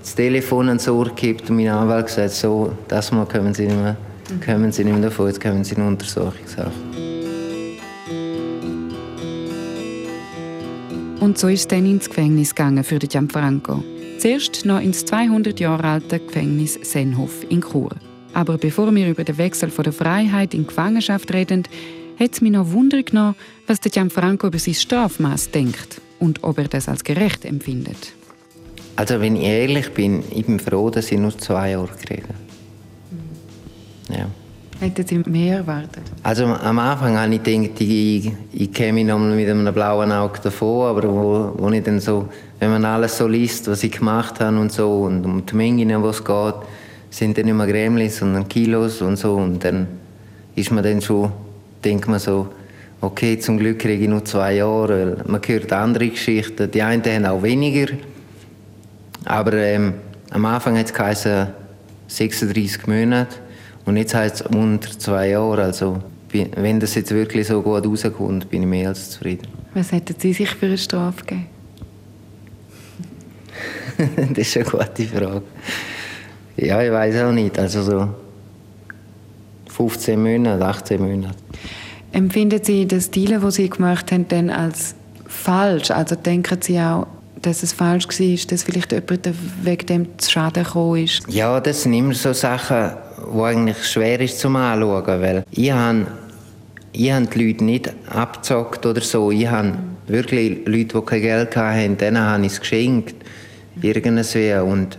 das 0.02 0.16
Telefon 0.16 0.68
ans 0.68 0.88
Ohr 0.88 1.06
gekippt 1.06 1.50
und 1.50 1.58
mein 1.58 1.70
Anwalt 1.70 2.08
gesagt, 2.08 2.32
so, 2.32 2.74
das 2.88 3.12
Mal 3.12 3.26
kommen 3.26 3.54
Sie 3.54 3.68
nicht 3.68 3.78
mehr, 3.78 3.96
kommen 4.46 4.72
Sie 4.72 4.84
nicht 4.84 4.94
mehr 4.94 5.10
davon, 5.10 5.28
jetzt 5.28 5.42
kommen 5.42 5.64
Sie 5.64 5.76
in 5.76 5.84
Untersuchungshaft. 5.84 6.72
Und 11.20 11.38
so 11.38 11.48
ist 11.48 11.72
dann 11.72 11.86
ins 11.86 12.10
Gefängnis 12.10 12.54
gegangen 12.54 12.84
für 12.84 13.00
Gianfranco. 13.00 13.82
Zuerst 14.18 14.65
noch 14.65 14.80
ins 14.80 15.06
200 15.06 15.60
Jahre 15.60 15.83
alte 15.83 16.19
Gefängnis 16.19 16.80
Senhof 16.81 17.45
in 17.50 17.62
Chur. 17.62 17.92
Aber 18.33 18.57
bevor 18.57 18.94
wir 18.94 19.10
über 19.10 19.24
den 19.24 19.38
Wechsel 19.38 19.69
von 19.69 19.83
der 19.83 19.94
Freiheit 19.94 20.54
in 20.54 20.65
Gefangenschaft 20.65 21.33
reden, 21.33 21.63
hat 22.19 22.31
es 22.33 22.42
mich 22.42 22.51
noch 22.51 22.71
Wunder 22.71 23.04
genommen, 23.04 23.36
was 23.68 23.80
der 23.80 23.92
Gianfranco 23.92 24.48
über 24.48 24.60
sein 24.60 24.74
Strafmaß 24.74 25.51
denkt 25.51 26.01
und 26.19 26.44
ob 26.44 26.57
er 26.57 26.68
das 26.68 26.88
als 26.88 27.04
gerecht 27.04 27.46
empfindet. 27.46 28.13
Also 28.96 29.20
wenn 29.20 29.36
ich 29.36 29.43
ehrlich 29.43 29.91
bin, 29.91 30.24
ich 30.34 30.46
bin 30.46 30.60
froh, 30.60 30.89
dass 30.89 31.12
ich 31.12 31.17
nur 31.17 31.38
zwei 31.38 31.72
Jahre 31.72 31.89
kriege. 32.01 32.29
Mhm. 33.12 34.15
Ja. 34.15 34.29
Hätten 34.84 35.08
Sie 35.08 35.18
mehr 35.30 35.60
erwartet? 35.60 36.04
Also 36.24 36.44
am 36.44 36.78
Anfang 36.78 37.18
habe 37.18 37.34
ich 37.34 37.42
gedacht, 37.42 37.80
ich, 37.80 38.34
ich 38.52 38.74
käme 38.74 39.06
noch 39.06 39.18
mit 39.18 39.48
einem 39.48 39.74
blauen 39.74 40.12
Auge 40.12 40.40
davon, 40.44 40.88
aber 40.88 41.04
wo, 41.04 41.54
wo 41.56 41.70
ich 41.70 41.82
dann 41.84 42.02
so, 42.02 42.28
wenn 42.60 42.70
man 42.70 42.84
alles 42.84 43.18
so 43.18 43.25
liest, 43.25 43.70
was 43.70 43.82
ich 43.86 43.94
gemacht 43.94 44.42
habe 44.42 44.60
und 44.60 44.74
so 44.74 45.04
und 45.04 45.24
um 45.24 45.46
die 45.46 45.56
Mengen, 45.56 45.88
die 45.88 45.94
es 45.94 46.22
geht, 46.22 46.56
sind 47.12 47.38
dann 47.38 47.56
mehr 47.56 47.66
Gremlins, 47.66 48.18
sondern 48.18 48.46
Kilos 48.50 49.02
und 49.02 49.16
so 49.16 49.36
und 49.36 49.63
dann 49.63 49.88
ist 50.54 50.70
man 50.70 50.84
dann 50.84 51.02
schon, 51.02 51.32
denkt 51.82 52.10
man 52.10 52.20
so, 52.20 52.50
okay, 53.00 53.40
zum 53.40 53.58
Glück 53.60 53.80
kriege 53.80 54.04
ich 54.04 54.10
nur 54.10 54.25
zwei 54.25 54.56
Jahre, 54.56 55.16
weil 55.16 55.25
man 55.25 55.42
hört 55.46 55.72
andere 55.72 56.10
Geschichten. 56.10 56.70
Die 56.70 56.82
einen 56.82 57.06
haben 57.06 57.25
auch 57.25 57.42
weniger. 57.42 57.94
Aber 59.24 59.54
ähm, 59.54 59.94
am 60.30 60.44
Anfang 60.44 60.78
hat 60.78 60.88
es 60.88 60.94
geheißen 60.94 61.48
36 62.10 62.86
Monate 62.86 63.38
und 63.86 63.98
jetzt 63.98 64.16
heißt 64.16 64.42
es 64.42 64.56
unter 64.56 64.98
zwei 64.98 65.30
Jahre. 65.30 65.63
Also 65.63 66.00
wenn 66.32 66.80
das 66.80 66.96
jetzt 66.96 67.12
wirklich 67.12 67.48
so 67.48 67.62
gut 67.62 67.86
rauskommt, 67.86 68.50
bin 68.50 68.63
ich 68.63 68.68
mehr 68.68 68.90
als 68.90 69.12
zufrieden. 69.12 69.48
Was 69.74 69.92
hätten 69.92 70.16
Sie 70.18 70.34
sich 70.34 70.50
für 70.50 70.68
eine 70.68 70.78
Strafe 70.78 71.24
gegeben? 71.25 71.48
das 74.34 74.48
ist 74.48 74.58
eine 74.58 74.66
gute 74.66 75.04
Frage. 75.04 75.42
Ja, 76.58 76.82
ich 76.82 76.92
weiß 76.92 77.24
auch 77.24 77.32
nicht. 77.32 77.58
Also 77.60 77.84
so 77.84 78.10
15 79.70 80.22
Monate, 80.22 80.63
18 80.63 81.02
Monate. 81.02 81.36
Empfinden 82.12 82.63
Sie 82.63 82.88
das 82.88 83.10
Deal, 83.10 83.40
das 83.40 83.56
Sie 83.56 83.70
gemacht 83.70 84.12
haben, 84.12 84.28
dann 84.28 84.50
als 84.50 84.96
falsch? 85.25 85.92
Also 85.92 86.16
denken 86.16 86.60
Sie 86.62 86.80
auch, 86.80 87.08
dass 87.42 87.63
es 87.63 87.74
falsch 87.74 88.08
war, 88.08 88.38
dass 88.48 88.63
vielleicht 88.63 88.92
jemand 88.92 89.30
wegen 89.63 89.86
dem 89.88 90.20
zu 90.20 90.32
Schaden 90.32 90.63
gekommen 90.63 91.04
ist? 91.04 91.22
Ja, 91.28 91.60
das 91.60 91.84
sind 91.84 91.94
immer 91.94 92.13
so 92.13 92.34
Sachen, 92.34 92.92
die 93.24 93.39
eigentlich 93.42 93.84
schwer 93.86 94.20
ist 94.20 94.39
zum 94.39 94.56
Anschauen, 94.56 95.22
weil 95.22 95.44
ich 95.51 95.72
habe, 95.72 96.08
ich 96.92 97.12
die 97.12 97.46
Leute 97.46 97.63
nicht 97.63 97.92
abgezockt 98.10 98.86
oder 98.86 99.01
so. 99.01 99.32
Ich 99.32 99.48
habe 99.48 99.74
wirklich 100.08 100.65
Leute, 100.65 101.00
die 101.00 101.06
kein 101.06 101.22
Geld 101.22 101.56
hatten, 101.56 101.98
denen 101.98 102.20
habe 102.20 102.46
ich 102.46 102.53
es 102.53 102.60
geschenkt. 102.60 103.15
Irgendwie. 103.82 104.53
Und 104.53 104.98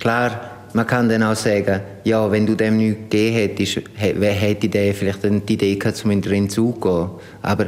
klar, 0.00 0.50
man 0.72 0.86
kann 0.86 1.08
dann 1.08 1.22
auch 1.22 1.36
sagen, 1.36 1.80
ja, 2.02 2.30
wenn 2.30 2.46
du 2.46 2.54
dem 2.54 2.76
nichts 2.76 3.02
gegeben 3.08 3.36
hättest, 3.36 3.80
hätte 3.96 4.68
der 4.68 4.92
vielleicht 4.94 5.22
die 5.22 5.54
Idee 5.54 5.76
gehabt, 5.76 6.04
um 6.04 6.10
in 6.10 6.20
den 6.20 6.50
Zug 6.50 6.82
zu 6.82 6.88
gehen. 6.88 7.08
Aber 7.42 7.66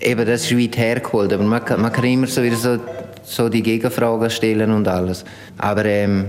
eben, 0.00 0.26
das 0.26 0.50
ist 0.50 0.58
weit 0.58 0.76
hergeholt, 0.76 1.32
aber 1.32 1.44
man 1.44 1.64
kann, 1.64 1.80
man 1.80 1.92
kann 1.92 2.04
immer 2.04 2.26
so 2.26 2.42
wieder 2.42 2.56
so, 2.56 2.78
so 3.22 3.48
die 3.48 3.62
Gegenfragen 3.62 4.30
stellen 4.30 4.70
und 4.72 4.88
alles. 4.88 5.24
Aber 5.58 5.84
ähm, 5.84 6.26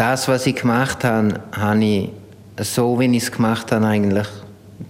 das, 0.00 0.28
was 0.28 0.46
ich 0.46 0.56
gemacht 0.56 1.04
habe, 1.04 1.40
habe 1.52 1.84
ich 1.84 2.08
so, 2.62 2.98
wie 2.98 3.14
ich 3.14 3.24
es 3.24 3.30
gemacht 3.30 3.70
habe, 3.70 3.86
eigentlich 3.86 4.26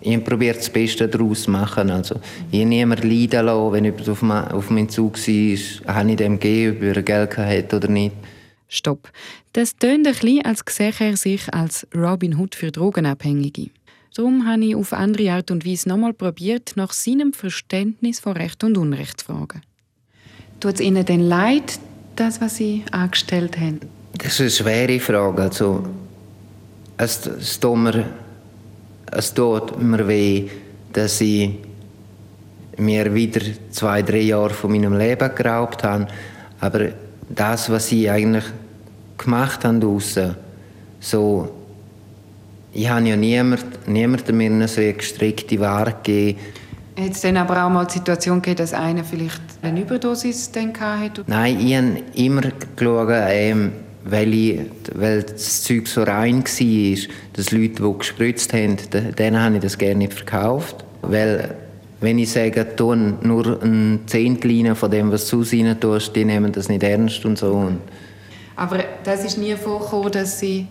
ich 0.00 0.14
habe 0.14 0.25
probiert, 0.25 0.59
das 0.59 0.71
Beste 0.71 1.09
daraus 1.09 1.43
zu 1.43 1.50
machen. 1.50 1.90
Also, 1.90 2.21
ich 2.52 2.61
habe 2.61 2.69
niemanden 2.69 3.11
leiden 3.11 3.45
lassen, 3.45 3.73
wenn 3.73 3.85
jemand 3.85 4.09
auf, 4.09 4.23
auf 4.23 4.71
meinem 4.71 4.88
Zug 4.88 5.19
war, 5.19 5.95
habe 5.95 6.11
ich 6.11 6.17
dem 6.17 6.38
gegeben, 6.38 6.76
ob 6.76 6.97
er 6.97 7.02
Geld 7.02 7.37
hatte 7.37 7.76
oder 7.76 7.88
nicht. 7.88 8.14
Stopp. 8.69 9.11
Das 9.52 9.75
tönt 9.76 10.07
ein 10.07 10.12
bisschen, 10.12 10.45
als 10.45 10.62
sähe 10.71 10.93
er 11.00 11.17
sich 11.17 11.52
als 11.52 11.88
Robin 11.93 12.38
Hood 12.38 12.55
für 12.55 12.71
Drogenabhängige. 12.71 13.71
Darum 14.14 14.47
habe 14.47 14.64
ich 14.64 14.76
auf 14.76 14.93
andere 14.93 15.33
Art 15.33 15.50
und 15.50 15.67
Weise 15.67 15.88
nochmal 15.88 16.14
probiert, 16.14 16.75
nach 16.76 16.93
seinem 16.93 17.33
Verständnis 17.33 18.21
von 18.21 18.37
Recht 18.37 18.62
und 18.62 18.79
Unrecht 18.79 19.21
zu 19.21 19.26
fragen. 19.26 19.62
Tut 20.61 20.75
es 20.75 20.81
Ihnen 20.81 21.05
denn 21.05 21.21
leid, 21.21 21.81
das, 22.14 22.40
was 22.40 22.57
Sie 22.57 22.85
angestellt 22.93 23.59
haben? 23.59 23.81
Das 24.19 24.40
ist 24.40 24.40
eine 24.40 24.50
schwere 24.50 25.00
Frage. 25.00 25.43
Also, 25.43 25.85
es, 26.97 27.26
es 27.26 27.59
tut 27.59 27.79
mir 27.79 28.05
es 29.11 29.35
tut 29.35 29.81
mir 29.83 30.07
weh, 30.07 30.49
dass 30.93 31.21
ich 31.21 31.59
mir 32.76 33.12
wieder 33.12 33.40
zwei, 33.71 34.02
drei 34.02 34.21
Jahre 34.21 34.50
von 34.50 34.71
meinem 34.71 34.97
Leben 34.97 35.35
geraubt 35.35 35.83
habe. 35.83 36.07
Aber 36.61 36.88
das, 37.29 37.71
was 37.71 37.90
ich 37.93 38.11
eigentlich 38.11 38.45
gemacht 39.19 39.64
habe 39.64 39.79
draussen, 39.79 40.37
so, 41.00 41.50
ich 42.73 42.88
habe 42.88 43.09
ja 43.09 43.17
niemand, 43.17 43.88
niemandem 43.88 44.37
mir 44.37 44.50
eine 44.50 44.69
so 44.69 44.81
gestrickte 44.81 45.59
Ware 45.59 45.95
gegeben. 46.02 46.38
Hat 46.99 47.12
es 47.12 47.21
dann 47.23 47.37
aber 47.37 47.64
auch 47.64 47.71
mal 47.71 47.87
die 47.87 47.95
Situation 47.95 48.40
gegeben, 48.40 48.59
dass 48.59 48.73
einer 48.73 49.02
vielleicht 49.02 49.40
eine 49.62 49.81
Überdosis 49.81 50.50
hatte? 50.55 51.25
Nein, 51.26 51.59
ich 51.61 51.76
habe 51.76 52.02
immer 52.14 52.43
geschaut, 52.76 53.09
ähm, 53.11 53.73
weil, 54.04 54.33
ich, 54.33 54.61
weil 54.95 55.23
das 55.23 55.62
Zeug 55.62 55.87
so 55.87 56.02
rein 56.02 56.45
war, 56.45 57.09
dass 57.35 57.50
Leute, 57.50 57.83
die 57.83 57.99
gespritzt 57.99 58.52
haben, 58.52 58.76
denen 59.19 59.40
habe 59.40 59.57
ich 59.57 59.62
das 59.62 59.78
gerne 59.78 59.97
nicht 59.97 60.14
verkauft. 60.14 60.85
Weil, 61.02 61.54
wenn 62.00 62.19
ich 62.19 62.33
sage, 62.33 62.66
nur 63.23 63.62
ein 63.62 64.00
Zehntel 64.07 64.75
von 64.75 64.90
dem, 64.90 65.12
was 65.12 65.28
du 65.28 65.42
rein 65.42 65.78
tust, 65.78 66.16
die 66.16 66.25
nehmen 66.25 66.52
das 66.52 66.69
nicht 66.69 66.83
ernst 66.83 67.25
und 67.25 67.38
so. 67.38 67.73
Aber 68.57 68.85
das 69.04 69.25
ist 69.25 69.38
nie 69.38 69.54
vorgekommen, 69.54 70.12
dass, 70.12 70.38
sie, 70.38 70.66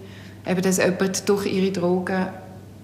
eben, 0.48 0.62
dass 0.62 0.77
jemand 0.77 1.27
durch 1.27 1.45
ihre 1.45 1.71
Drogen 1.71 2.27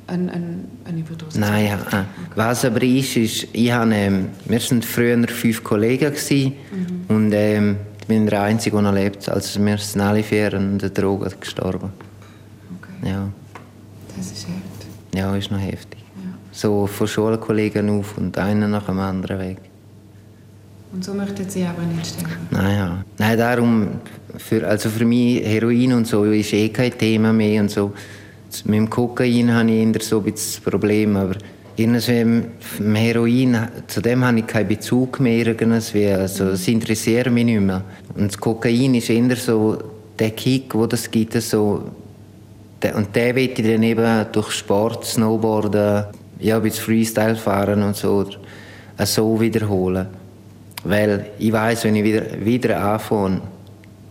eine, 0.08 0.32
eine, 0.32 0.46
eine 0.86 1.00
Überdosis 1.00 1.40
Nein, 1.40 1.66
ja. 1.66 1.80
Okay. 1.84 2.04
Was 2.36 2.66
aber 2.66 2.84
ist, 2.84 3.18
ist, 3.18 3.48
ich 3.54 3.72
habe, 3.72 3.94
ähm, 3.94 4.30
wir 4.46 4.60
waren 4.60 4.82
früher 4.82 5.28
fünf 5.28 5.64
Kollegen 5.64 6.12
gewesen, 6.12 6.54
mhm. 6.72 7.16
und 7.16 7.32
ähm, 7.34 7.78
ich 8.06 8.08
bin 8.08 8.28
der 8.28 8.44
Einzige, 8.44 8.80
der 8.84 8.92
lebt. 8.92 9.28
Also 9.30 9.60
wir 9.66 9.80
sind 9.80 10.00
alle 10.00 10.22
vier 10.22 10.54
an 10.54 10.78
der 10.78 10.92
Droge 10.92 11.32
gestorben. 11.40 11.90
Okay. 12.78 13.10
Ja. 13.10 13.30
Das 14.16 14.28
ist 14.28 14.46
heftig. 14.48 14.90
Ja, 15.16 15.36
ist 15.36 15.50
noch 15.50 15.60
heftig. 15.60 16.02
Ja. 16.16 16.30
So 16.52 16.86
von 16.86 17.08
Schulkollegen 17.08 17.90
auf 17.90 18.16
und 18.20 18.38
einer 18.38 18.68
nach 18.68 18.86
dem 18.86 19.00
anderen 19.00 19.40
weg. 19.40 19.58
Und 20.94 21.04
so 21.04 21.16
möchten 21.16 21.50
Sie 21.50 21.66
aber 21.66 21.82
nicht 21.82 22.06
sterben? 22.06 22.48
Nein, 22.52 22.78
ja. 22.78 23.04
Nein, 23.18 23.38
darum, 23.40 23.88
für, 24.38 24.68
also 24.68 24.88
für 24.92 25.06
mich 25.06 25.44
Heroin 25.44 25.94
und 25.94 26.06
so 26.06 26.26
ist 26.26 26.54
eh 26.54 26.70
kein 26.70 26.96
Thema 26.96 27.34
mehr 27.34 27.60
und 27.60 27.72
so. 27.72 27.92
Mit 28.66 28.76
dem 28.76 28.88
Kokain 28.88 29.52
habe 29.52 29.72
ich 29.72 29.78
eher 29.78 30.00
so 30.00 30.20
ein 30.20 30.26
bisschen 30.26 30.62
das 30.62 30.72
Problem, 30.72 31.18
aber 31.18 31.38
irgendwie 31.77 32.44
Heroin, 32.94 33.58
zu 33.88 34.01
dem 34.01 34.24
habe 34.24 34.39
ich 34.39 34.48
keinen 34.48 34.67
Bezug 34.67 35.20
mehr. 35.20 35.48
Irgendwie. 35.48 36.08
Also, 36.08 36.46
es 36.50 36.67
interessiert 36.67 37.32
mich 37.32 37.46
nicht 37.46 37.62
mehr. 37.62 37.84
Und 38.15 38.32
das 38.32 38.38
Kokain 38.38 38.96
ist 38.96 39.10
eher 39.10 39.36
so 39.36 39.77
der 40.17 40.32
Kick, 40.32 40.74
wo 40.74 40.86
das 40.86 41.10
gibt. 41.10 41.34
So, 41.41 41.84
und 42.96 43.15
der 43.15 43.36
will 43.36 43.50
ich 43.50 43.53
dann 43.55 43.84
eben 43.84 44.25
durch 44.32 44.51
Sport, 44.51 45.05
Snowboarden, 45.05 46.05
ja, 46.39 46.60
bis 46.60 46.79
Freestyle 46.79 47.36
fahren 47.36 47.84
und 47.84 47.96
so, 47.96 48.25
so 49.00 49.39
wiederholen. 49.39 50.08
Weil 50.84 51.27
ich 51.39 51.51
weiß, 51.51 51.86
wenn 51.86 51.96
ich 51.96 52.03
wieder, 52.03 52.24
wieder 52.39 52.79
anfange, 52.79 53.41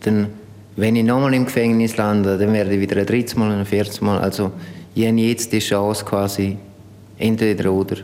dann, 0.01 0.27
wenn 0.75 0.95
ich 0.95 1.05
nochmal 1.05 1.33
im 1.33 1.45
Gefängnis 1.45 1.95
lande, 1.95 2.37
dann 2.37 2.51
werde 2.51 2.73
ich 2.73 2.81
wieder 2.81 2.97
ein 2.97 3.05
drittes 3.05 3.35
Mal, 3.35 3.51
ein 3.51 3.65
viertes 3.65 4.01
Mal. 4.01 4.19
Also 4.19 4.51
ich 4.93 5.07
habe 5.07 5.17
jetzt 5.17 5.53
die 5.53 5.59
Chance 5.59 6.03
quasi, 6.03 6.57
Entweder 7.17 7.71
oder. 7.71 7.97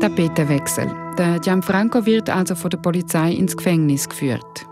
Tapetenwechsel. 0.00 0.90
Der 1.16 1.38
Gianfranco 1.38 2.04
wird 2.04 2.28
also 2.28 2.54
von 2.54 2.70
der 2.70 2.78
Polizei 2.78 3.32
ins 3.32 3.56
Gefängnis 3.56 4.08
geführt. 4.08 4.66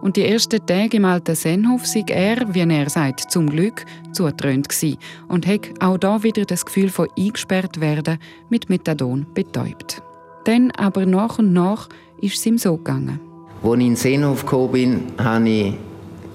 Und 0.00 0.16
die 0.16 0.24
ersten 0.24 0.64
Tage 0.64 0.98
im 0.98 1.04
alten 1.04 1.34
Sennhof 1.34 1.86
sei 1.86 2.04
er, 2.06 2.54
wie 2.54 2.60
er 2.60 2.88
sagt, 2.88 3.30
zum 3.30 3.48
Glück 3.48 3.84
zutrönt 4.12 4.68
gsi 4.68 4.96
und 5.28 5.46
hat 5.46 5.68
auch 5.80 5.98
da 5.98 6.22
wieder 6.22 6.44
das 6.44 6.64
Gefühl 6.64 6.90
von 6.90 7.08
eingesperrt 7.18 7.80
werden 7.80 8.18
mit 8.48 8.68
Methadon 8.68 9.26
betäubt. 9.34 10.02
Dann 10.44 10.70
aber 10.72 11.06
nach 11.06 11.40
und 11.40 11.52
nach 11.52 11.88
ist 12.20 12.36
es 12.36 12.46
ihm 12.46 12.58
so 12.58 12.76
gegangen. 12.76 13.18
Als 13.62 13.78
ich 13.80 13.86
in 13.86 13.96
Sennhof 13.96 14.42
gekommen 14.42 14.72
bin, 14.72 15.02
habe 15.18 15.48
ich 15.48 15.74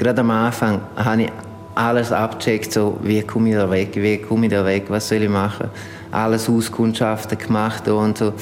gerade 0.01 0.21
am 0.21 0.31
Anfang 0.31 0.81
habe 0.95 1.23
ich 1.23 1.31
alles 1.75 2.11
abgecheckt, 2.11 2.73
so, 2.73 2.97
wie 3.03 3.21
komme 3.21 3.49
ich 3.49 3.55
da 3.55 3.69
weg, 3.69 3.91
wie 3.95 4.17
komme 4.17 4.47
ich 4.47 4.51
da 4.51 4.65
weg, 4.65 4.85
was 4.89 5.07
soll 5.07 5.21
ich 5.21 5.29
machen. 5.29 5.69
Alles 6.11 6.49
Auskundschaften 6.49 7.37
gemacht 7.37 7.87
und 7.87 8.17
so. 8.17 8.33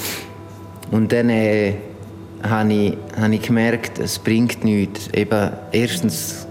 Und 0.89 1.11
dann 1.11 1.29
äh, 1.29 1.75
habe, 2.43 2.73
ich, 2.73 2.97
habe 3.19 3.35
ich 3.35 3.41
gemerkt, 3.41 3.99
es 3.99 4.17
bringt 4.17 4.63
nichts. 4.63 5.09
Eben, 5.13 5.51
erstens 5.71 6.47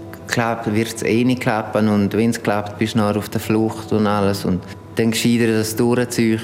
wird 0.65 0.93
es 0.95 1.03
eh 1.03 1.25
nicht 1.25 1.41
klappen 1.41 1.89
und 1.89 2.13
wenn 2.13 2.29
es 2.29 2.41
klappt, 2.41 2.77
bist 2.77 2.93
du 2.93 2.99
noch 2.99 3.15
auf 3.15 3.27
der 3.29 3.41
Flucht 3.41 3.91
und 3.91 4.05
alles. 4.05 4.45
Und 4.45 4.61
dann 4.95 5.11
gescheiter 5.11 5.47
das 5.47 5.75
durchziehen, 5.75 6.39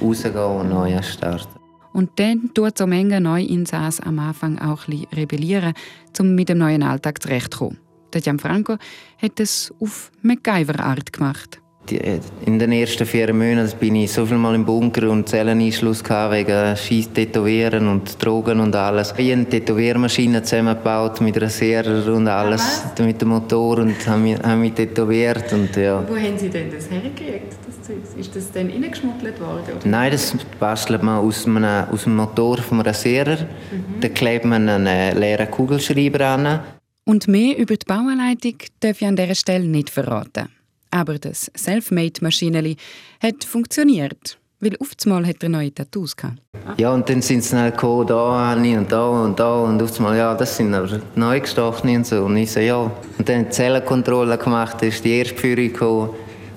rausgehen 0.00 0.36
und 0.36 0.68
neu 0.68 1.02
starten. 1.02 1.48
Und 1.94 2.10
dann 2.16 2.50
tut 2.52 2.76
so 2.76 2.86
Menge 2.86 3.20
Neuinsassen 3.20 4.06
am 4.06 4.18
Anfang 4.18 4.58
auch 4.58 4.86
ein 4.88 5.06
rebellieren, 5.16 5.72
um 6.20 6.34
mit 6.34 6.48
dem 6.48 6.58
neuen 6.58 6.82
Alltag 6.82 7.22
zurechtzukommen. 7.22 7.83
Der 8.14 8.20
Gianfranco 8.20 8.76
hat 9.20 9.40
es 9.40 9.74
auf 9.80 10.12
MacGyver-Art 10.22 11.12
gemacht. 11.12 11.60
Äh, 11.90 12.20
in 12.46 12.58
den 12.58 12.72
ersten 12.72 13.04
vier 13.04 13.34
Monaten 13.34 13.76
bin 13.78 13.96
ich 13.96 14.12
so 14.12 14.24
viel 14.24 14.38
Mal 14.38 14.54
im 14.54 14.64
Bunker 14.64 15.10
und 15.10 15.28
Zelleneinschluss 15.28 16.02
wegen 16.02 16.76
Scheiß 16.76 17.12
Tätowieren 17.12 17.88
und 17.88 18.24
Drogen 18.24 18.60
und 18.60 18.74
alles. 18.74 19.12
Ich 19.18 19.24
habe 19.24 19.32
eine 19.32 19.48
Tätowiermaschine 19.48 20.42
zusammengebaut 20.42 21.20
mit 21.20 21.40
Rasierer 21.40 22.14
und 22.14 22.28
alles, 22.28 22.62
Was? 22.96 23.04
mit 23.04 23.20
dem 23.20 23.28
Motor 23.28 23.78
und 23.78 24.06
habe 24.06 24.20
mich, 24.20 24.38
habe 24.38 24.56
mich 24.56 24.72
tätowiert. 24.72 25.52
Und, 25.52 25.76
ja. 25.76 26.02
Wo 26.08 26.16
haben 26.16 26.38
Sie 26.38 26.48
denn 26.48 26.70
das 26.70 26.90
hergekriegt, 26.90 27.52
das 27.66 28.16
Ist 28.16 28.34
das 28.34 28.52
dann 28.52 28.70
reingeschmuggelt 28.70 29.38
worden? 29.40 29.76
Oder? 29.76 29.88
Nein, 29.88 30.12
das 30.12 30.34
bastelt 30.58 31.02
man 31.02 31.18
aus, 31.18 31.46
einem, 31.46 31.64
aus 31.90 32.04
dem 32.04 32.16
Motor 32.16 32.58
vom 32.58 32.80
Rasierer. 32.80 33.42
Mhm. 33.42 34.00
Da 34.00 34.08
klebt 34.08 34.44
man 34.46 34.68
einen 34.68 35.18
leeren 35.18 35.50
Kugelschreiber 35.50 36.24
an 36.26 36.60
und 37.04 37.28
mehr 37.28 37.58
über 37.58 37.76
die 37.76 37.86
Bauanleitung 37.86 38.54
darf 38.80 39.00
ich 39.00 39.06
an 39.06 39.16
dieser 39.16 39.34
Stelle 39.34 39.66
nicht 39.66 39.90
verraten. 39.90 40.48
Aber 40.90 41.18
das 41.18 41.50
Selfmade-Maschineli 41.54 42.76
hat 43.22 43.44
funktioniert, 43.44 44.38
weil 44.60 44.76
auf 44.78 44.90
einmal 45.04 45.26
hat 45.26 45.42
er 45.42 45.48
neue 45.48 45.74
Tattoos 45.74 46.16
gehabt. 46.16 46.40
Ja, 46.78 46.92
und 46.92 47.08
dann 47.08 47.20
sind 47.20 47.42
sie 47.42 47.50
schnell 47.50 47.72
gekommen, 47.72 48.06
da 48.06 48.54
und 48.54 48.92
da 48.92 49.08
und 49.08 49.38
da 49.38 49.56
und 49.56 49.82
auf 49.82 49.98
einmal, 49.98 50.16
ja, 50.16 50.34
das 50.34 50.56
sind 50.56 50.72
aber 50.72 51.00
neu 51.16 51.40
gestochene 51.40 51.96
und 51.96 52.06
so. 52.06 52.24
Und 52.24 52.36
ich 52.36 52.52
so, 52.52 52.60
ja. 52.60 52.90
Und 53.18 53.28
dann 53.28 53.44
die 53.44 53.50
Zellenkontrolle 53.50 54.38
gemacht, 54.38 54.76
dann 54.80 54.88
ist 54.88 55.04
die 55.04 55.18
erste 55.18 55.34
Führung 55.34 55.72
gekommen, 55.72 56.10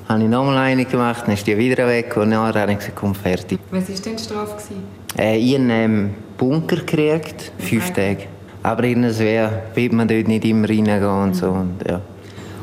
habe 0.07 0.23
ich 0.23 0.29
nochmal 0.29 0.57
eine 0.57 0.85
gemacht, 0.85 1.23
dann 1.25 1.33
ist 1.33 1.45
die 1.45 1.57
wieder 1.57 1.87
weg 1.87 2.15
und 2.15 2.31
dann 2.31 2.53
habe 2.53 2.71
ich 2.71 2.77
gesagt, 2.77 2.95
komm, 2.95 3.13
fertig. 3.13 3.59
Was 3.71 3.89
war 3.89 3.95
denn 3.95 4.15
die 4.15 4.23
Strafe? 4.23 4.55
Äh, 5.17 5.37
ich 5.37 5.55
habe 5.55 5.63
einen 5.63 6.15
Bunker 6.37 6.77
gekriegt, 6.77 7.51
fünf 7.57 7.89
okay. 7.89 8.15
Tage. 8.15 8.36
Aber 8.67 8.83
irgendwie 8.83 9.47
will 9.75 9.93
man 9.93 10.09
dort 10.09 10.27
nicht 10.27 10.43
immer 10.43 10.67
reingehen 10.67 11.05
und 11.05 11.33
so. 11.33 11.51
Und, 11.51 11.75
ja. 11.87 12.01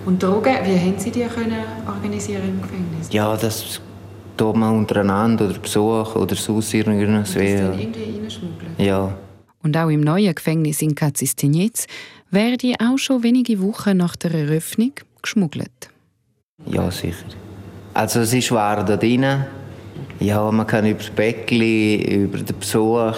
und 0.05 0.23
Drogen, 0.23 0.55
wie 0.65 0.79
haben 0.79 0.99
Sie 0.99 1.11
die 1.11 1.23
können 1.23 1.63
organisieren 1.87 2.43
im 2.47 2.61
Gefängnis? 2.61 3.09
Ja, 3.11 3.35
das 3.35 3.81
tut 4.37 4.55
man 4.55 4.77
untereinander 4.77 5.47
oder 5.47 5.59
Besuch 5.59 6.15
oder 6.15 6.35
sonst 6.35 6.75
irgendwie. 6.75 7.07
Und 7.07 7.23
das 7.23 7.35
irgendwie 7.35 8.21
reinschmuggeln? 8.21 8.73
Ja. 8.77 9.15
Und 9.63 9.75
auch 9.79 9.89
im 9.89 10.03
neuen 10.03 10.35
Gefängnis 10.35 10.83
in 10.83 10.95
Kazistenitz 10.95 11.87
werde 12.31 12.75
auch 12.87 12.99
schon 12.99 13.23
wenige 13.23 13.63
Wochen 13.63 13.97
nach 13.97 14.15
der 14.17 14.35
Eröffnung 14.35 14.93
geschmuggelt. 15.23 15.89
Ja, 16.67 16.91
sicher. 16.91 17.25
Also 17.95 18.21
es 18.21 18.35
ist 18.35 18.53
wahr 18.53 18.85
da 18.85 18.99
drin. 18.99 19.25
Ja, 20.21 20.51
man 20.51 20.67
kann 20.67 20.85
über 20.85 20.99
das 20.99 21.09
Bäckchen, 21.09 22.03
über 22.03 22.39
den 22.39 22.59
Besuch 22.59 23.17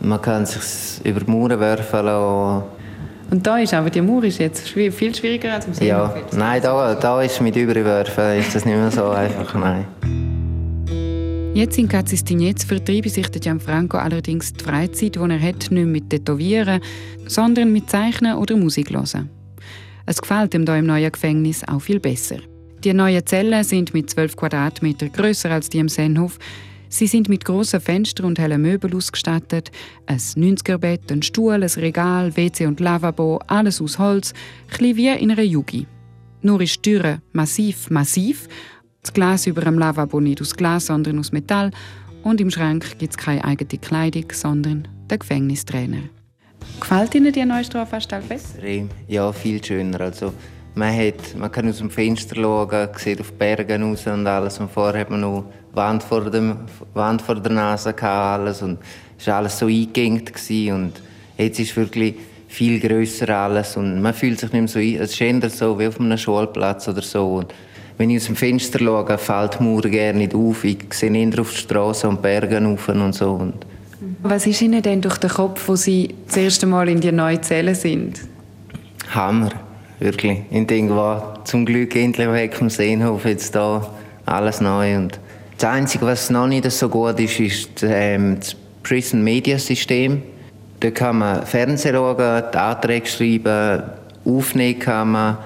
man 0.00 0.20
kann 0.20 0.46
sich 0.46 1.04
über 1.04 1.20
die 1.20 1.30
Mauern 1.30 1.58
werfen 1.60 2.04
lassen. 2.04 2.64
Und 3.30 3.46
da 3.46 3.58
ist 3.58 3.72
aber 3.74 3.90
die 3.90 4.00
Mauer 4.00 4.24
ist 4.24 4.38
jetzt 4.38 4.68
viel 4.68 5.14
schwieriger 5.14 5.54
als 5.54 5.66
im 5.66 5.74
See. 5.74 5.86
Ja, 5.86 6.14
nein, 6.32 6.60
da, 6.62 6.94
da 6.94 7.22
ist 7.22 7.40
mit 7.40 7.54
Überwerfen 7.54 8.38
ist 8.38 8.54
das 8.54 8.64
nicht 8.64 8.76
mehr 8.76 8.90
so 8.90 9.08
einfach, 9.10 9.54
nein. 9.54 9.86
Jetzt 11.54 11.78
in 11.78 11.88
Kazistignetz 11.88 12.64
vertreibe 12.64 13.08
sich 13.08 13.28
der 13.28 13.40
Gianfranco 13.40 13.98
allerdings 13.98 14.52
die 14.52 14.64
Freizeit, 14.64 15.16
die 15.16 15.18
er 15.18 15.40
hat, 15.40 15.70
nicht 15.70 15.86
mit 15.86 16.10
Tätowieren, 16.10 16.80
sondern 17.26 17.72
mit 17.72 17.90
Zeichnen 17.90 18.36
oder 18.36 18.56
Musik 18.56 18.90
hören. 18.90 19.30
Es 20.06 20.20
gefällt 20.20 20.54
ihm 20.54 20.64
hier 20.64 20.76
im 20.76 20.86
neuen 20.86 21.12
Gefängnis 21.12 21.62
auch 21.68 21.80
viel 21.80 22.00
besser. 22.00 22.38
Die 22.82 22.94
neuen 22.94 23.24
Zellen 23.26 23.62
sind 23.62 23.92
mit 23.92 24.10
12 24.10 24.36
Quadratmetern 24.36 25.12
grösser 25.12 25.50
als 25.50 25.68
die 25.68 25.78
im 25.78 25.88
Sennhof. 25.88 26.38
Sie 26.90 27.06
sind 27.06 27.28
mit 27.28 27.44
grossen 27.44 27.80
Fenstern 27.80 28.26
und 28.26 28.38
hellen 28.38 28.60
Möbeln 28.60 28.94
ausgestattet. 28.94 29.70
Ein 30.06 30.18
90er-Bett, 30.18 31.10
ein 31.10 31.22
Stuhl, 31.22 31.54
ein 31.54 31.62
Regal, 31.62 32.36
WC 32.36 32.66
und 32.66 32.80
Lavabo, 32.80 33.40
alles 33.46 33.80
aus 33.80 33.98
Holz, 33.98 34.34
ein 34.78 34.96
wie 34.96 35.08
in 35.08 35.30
einer 35.30 35.42
Yugi. 35.42 35.86
Nur 36.42 36.60
ist 36.60 36.84
die 36.84 36.90
Türe 36.90 37.22
massiv, 37.32 37.90
massiv 37.90 38.48
das 39.02 39.12
Glas 39.12 39.46
über 39.46 39.62
dem 39.62 39.78
Lavabo 39.78 40.20
nicht 40.20 40.40
aus 40.40 40.54
Glas, 40.54 40.86
sondern 40.86 41.18
aus 41.18 41.32
Metall. 41.32 41.70
Und 42.22 42.40
im 42.40 42.50
Schrank 42.50 42.98
gibt 42.98 43.12
es 43.12 43.16
keine 43.16 43.44
eigene 43.44 43.80
Kleidung, 43.80 44.26
sondern 44.32 44.88
der 45.08 45.18
Gefängnistrainer. 45.18 46.02
Gefällt 46.80 47.14
Ihnen 47.14 47.32
die 47.32 47.44
neue 47.44 47.64
Strafanstalt 47.64 48.28
besser? 48.28 48.58
Ja, 49.08 49.32
viel 49.32 49.64
schöner. 49.64 50.00
Also, 50.02 50.34
man, 50.74 50.94
hat, 50.94 51.34
man 51.38 51.50
kann 51.50 51.68
aus 51.68 51.78
dem 51.78 51.90
Fenster 51.90 52.36
schauen, 52.36 52.88
sieht 52.96 53.20
auf 53.20 53.30
die 53.30 53.36
Berge 53.36 53.80
raus 53.80 54.06
und 54.06 54.26
alles. 54.26 54.58
Und 54.60 54.70
vorher 54.70 55.00
hat 55.00 55.10
man 55.10 55.20
noch 55.20 55.46
Wand 55.74 56.02
vor, 56.02 56.30
dem, 56.30 56.56
Wand 56.94 57.22
vor 57.22 57.36
der 57.36 57.52
Nase 57.52 57.94
alles. 58.02 58.62
Und 58.62 58.78
es 59.18 59.26
war 59.26 59.36
alles 59.36 59.58
so 59.58 59.66
eingegangen. 59.66 60.22
Und 60.72 60.92
jetzt 61.36 61.60
ist 61.60 61.76
wirklich 61.76 62.14
viel 62.48 62.80
grösser 62.80 63.28
alles. 63.28 63.76
Und 63.76 64.02
man 64.02 64.14
fühlt 64.14 64.40
sich 64.40 64.52
nicht 64.52 64.60
mehr 64.60 64.68
so 64.68 64.78
ein. 64.78 65.00
Es 65.00 65.20
ist 65.20 65.58
so 65.58 65.78
wie 65.78 65.86
auf 65.86 66.00
einem 66.00 66.18
Schulplatz 66.18 66.88
oder 66.88 67.02
so. 67.02 67.36
Und 67.36 67.54
wenn 68.00 68.08
ich 68.08 68.16
aus 68.16 68.26
dem 68.26 68.36
Fenster 68.36 68.78
schaue, 68.78 69.18
fällt 69.18 69.58
die 69.58 69.62
Mauer 69.62 69.82
gerne 69.82 70.20
nicht 70.20 70.34
auf. 70.34 70.64
Ich 70.64 70.78
sehe 70.94 71.14
eher 71.14 71.38
auf 71.38 71.50
die 71.50 71.58
Straße 71.58 72.08
und 72.08 72.22
Berge 72.22 72.58
rauf 72.58 72.88
und 72.88 73.14
so. 73.14 73.32
Und 73.32 73.66
Was 74.22 74.46
ist 74.46 74.62
Ihnen 74.62 74.80
denn 74.80 75.02
durch 75.02 75.18
den 75.18 75.28
Kopf, 75.28 75.68
wo 75.68 75.76
Sie 75.76 76.14
das 76.26 76.38
erste 76.38 76.66
Mal 76.66 76.88
in 76.88 77.00
die 77.00 77.12
neue 77.12 77.42
Zelle 77.42 77.74
sind? 77.74 78.20
Hammer, 79.14 79.50
wirklich. 79.98 80.38
Ich 80.50 80.66
denke, 80.66 80.94
wow, 80.94 81.44
zum 81.44 81.66
Glück 81.66 81.94
endlich 81.94 82.28
weg 82.28 82.56
vom 82.56 82.70
Seenhof, 82.70 83.26
jetzt 83.26 83.54
da 83.54 83.86
alles 84.24 84.62
neu. 84.62 84.96
Und 84.96 85.20
das 85.60 85.70
Einzige, 85.70 86.06
was 86.06 86.30
noch 86.30 86.46
nicht 86.46 86.70
so 86.70 86.88
gut 86.88 87.20
ist, 87.20 87.38
ist 87.38 87.82
ähm, 87.82 88.38
das 88.40 88.56
Prison 88.82 89.22
Media 89.22 89.58
System. 89.58 90.22
Da 90.80 90.90
kann 90.90 91.18
man 91.18 91.44
Fernsehen 91.44 91.94
schauen, 91.94 92.18
Anträge 92.18 93.06
schreiben, 93.06 93.82
aufnehmen 94.24 94.78
kann 94.78 95.10
man 95.10 95.38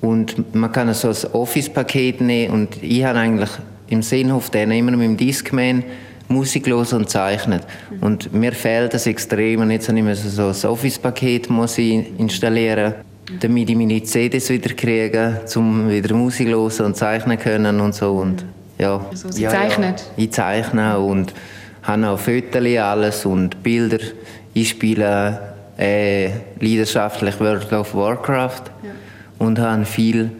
und 0.00 0.54
man 0.54 0.72
kann 0.72 0.92
so 0.94 1.08
ein 1.08 1.34
Office-Paket 1.34 2.22
nehmen 2.22 2.54
und 2.54 2.82
ich 2.82 3.04
habe 3.04 3.18
eigentlich 3.18 3.50
im 3.88 4.00
Seenhof 4.00 4.48
dann 4.48 4.70
immer 4.70 4.92
mit 4.92 5.02
dem 5.02 5.16
Discman 5.18 5.84
Musik 6.28 6.66
los 6.66 6.94
und 6.94 7.10
zeichnet. 7.10 7.62
Und 8.00 8.32
mir 8.32 8.52
fehlt 8.52 8.94
das 8.94 9.06
extrem 9.06 9.60
und 9.60 9.70
jetzt 9.70 9.86
habe 9.90 10.00
ich 10.00 10.18
so 10.18 10.46
ein 10.46 10.70
Office-Paket 10.70 11.48
installieren 12.16 12.94
damit 13.40 13.70
ich 13.70 13.76
meine 13.76 14.02
CDs 14.02 14.50
wieder 14.50 14.74
kriege, 14.74 15.40
um 15.54 15.88
wieder 15.88 16.14
Musik 16.14 16.48
los 16.48 16.80
und 16.80 16.96
zeichnen 16.96 17.38
können 17.38 17.80
und 17.80 17.94
so. 17.94 18.12
Und, 18.14 18.44
ja. 18.82 19.06
Also, 19.10 19.30
Sie 19.30 19.42
ja, 19.42 19.50
zeichnen? 19.50 19.94
Ja, 19.96 20.02
ich 20.16 20.32
zeichne 20.32 20.98
und 20.98 21.32
habe 21.82 22.08
auch 22.08 22.18
Fotos 22.18 22.78
alles 22.78 23.24
und 23.24 23.62
Bilder. 23.62 23.98
Ich 24.54 24.68
spiele 24.70 25.38
äh, 25.78 26.28
leidenschaftlich 26.60 27.40
World 27.40 27.72
of 27.72 27.94
Warcraft. 27.94 28.70
Ja 28.82 28.90
und 29.42 29.58
haben 29.58 29.84
viel, 29.84 30.30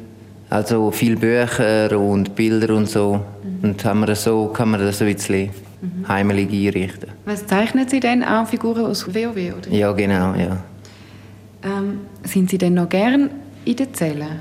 also 0.49 0.91
viel 0.91 1.17
Bücher 1.17 1.99
und 1.99 2.35
Bilder 2.35 2.75
und 2.75 2.89
so. 2.89 3.21
Mhm. 3.43 3.71
Und 3.71 3.85
haben 3.85 4.07
wir 4.07 4.15
so, 4.15 4.47
kann 4.47 4.71
man 4.71 4.81
das 4.81 5.03
ein 5.03 5.13
bisschen 5.13 5.51
mhm. 5.81 6.09
heimelig 6.09 6.51
einrichten. 6.53 7.11
Was 7.25 7.47
zeichnen 7.47 7.89
Sie 7.89 8.01
denn 8.01 8.23
auch 8.23 8.47
Figuren 8.47 8.87
aus 8.87 9.07
WoW? 9.07 9.37
Oder? 9.37 9.71
Ja, 9.71 9.93
genau, 9.93 10.35
ja. 10.35 10.57
Ähm, 11.65 12.01
sind 12.25 12.51
Sie 12.51 12.59
denn 12.59 12.75
noch 12.75 12.89
gern 12.89 13.31
in 13.65 13.77
den 13.77 13.93
Zellen? 13.95 14.41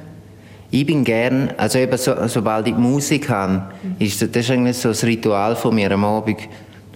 Ich 0.74 0.86
bin 0.86 1.04
gern, 1.04 1.54
also 1.58 1.80
eben 1.80 1.98
so, 1.98 2.16
sobald 2.28 2.66
ich 2.66 2.76
Musik 2.76 3.30
habe, 3.30 3.64
ist 4.00 4.22
das, 4.22 4.32
das 4.32 4.46
ist 4.46 4.52
eigentlich 4.52 4.78
so 4.78 4.90
das 4.90 5.04
Ritual 5.04 5.56
von 5.58 5.76
mir 5.76 5.92
am 5.92 6.06
Abend. 6.06 6.40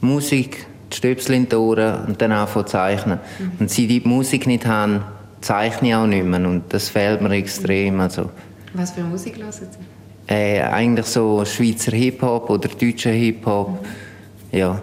Die 0.02 0.06
Musik, 0.06 0.66
die 0.92 0.96
Stöpsel 0.96 1.36
in 1.36 1.50
die 1.50 1.56
Ohren 1.56 2.06
und 2.06 2.22
dann 2.22 2.32
anfangen 2.32 2.68
zu 2.68 2.72
zeichnen. 2.72 3.20
Mhm. 3.38 3.52
Und 3.60 3.70
seit 3.70 3.80
ich 3.80 4.02
die 4.04 4.08
Musik 4.08 4.48
nicht 4.48 4.66
habe, 4.66 5.04
zeichne 5.42 5.90
ich 5.90 5.96
auch 5.96 6.08
nicht 6.08 6.26
mehr 6.26 6.40
und 6.48 6.64
das 6.70 6.88
fehlt 6.88 7.22
mir 7.22 7.32
extrem. 7.32 8.00
Also, 8.00 8.30
Was 8.74 8.92
für 8.92 9.04
Musik 9.04 9.38
hören 9.38 9.52
Sie? 9.52 9.66
Äh, 10.34 10.62
eigentlich 10.62 11.06
so 11.06 11.44
Schweizer 11.44 11.92
Hip-Hop 11.92 12.50
oder 12.50 12.70
deutscher 12.70 13.12
Hip-Hop, 13.12 13.70
mhm. 13.72 14.58
ja. 14.58 14.82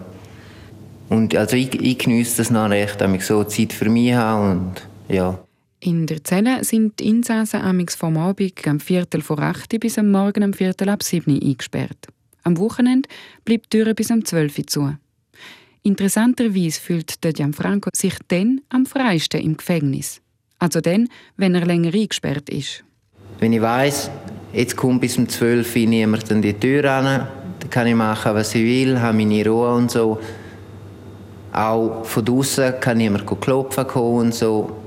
Und 1.08 1.34
also 1.34 1.56
ich, 1.56 1.74
ich 1.74 1.98
genieße 1.98 2.38
das 2.38 2.50
noch 2.50 2.68
recht, 2.68 3.00
dass 3.00 3.12
ich 3.12 3.24
so 3.24 3.42
Zeit 3.44 3.72
für 3.72 3.88
mich 3.88 4.14
habe 4.14 4.50
und 4.50 4.72
ja. 5.08 5.38
In 5.84 6.06
der 6.06 6.22
Zelle 6.22 6.62
sind 6.62 7.00
die 7.00 7.08
Insassen 7.08 7.60
amix 7.60 7.96
vom 7.96 8.16
Abend 8.16 8.68
am 8.68 8.78
Viertel 8.78 9.20
vor 9.20 9.40
acht 9.40 9.80
bis 9.80 9.98
am 9.98 10.12
Morgen 10.12 10.44
am 10.44 10.52
Viertel 10.52 10.88
ab 10.88 11.02
sieben 11.02 11.42
eingesperrt. 11.42 12.06
Am 12.44 12.56
Wochenende 12.58 13.08
bleibt 13.44 13.72
die 13.72 13.78
Tür 13.78 13.92
bis 13.92 14.12
am 14.12 14.24
12 14.24 14.58
Uhr 14.58 14.66
zu. 14.68 14.96
Interessanterweise 15.82 16.80
fühlt 16.80 17.24
der 17.24 17.32
Gianfranco 17.32 17.90
sich 17.96 18.14
dann 18.28 18.60
am 18.68 18.86
freisten 18.86 19.40
im 19.40 19.56
Gefängnis. 19.56 20.20
Also 20.60 20.80
dann, 20.80 21.08
wenn 21.36 21.56
er 21.56 21.66
länger 21.66 21.92
eingesperrt 21.92 22.48
ist. 22.48 22.84
Wenn 23.40 23.52
ich 23.52 23.60
weiß, 23.60 24.08
jetzt 24.52 24.76
kommt 24.76 25.00
bis 25.00 25.18
um 25.18 25.28
12 25.28 25.74
Uhr 25.74 25.86
niemand 25.88 26.30
an 26.30 26.42
die 26.42 26.54
Tür 26.54 26.92
an, 26.92 27.26
dann 27.58 27.70
kann 27.70 27.88
ich 27.88 27.96
machen, 27.96 28.34
was 28.34 28.54
ich 28.54 28.62
will, 28.62 29.00
habe 29.00 29.16
meine 29.18 29.44
Ruhe 29.44 29.74
und 29.74 29.90
so. 29.90 30.20
Auch 31.52 32.04
von 32.04 32.24
draußen 32.24 32.74
kann 32.78 32.98
niemand 32.98 33.26
klopfen 33.40 33.84
und 33.86 34.32
so. 34.32 34.81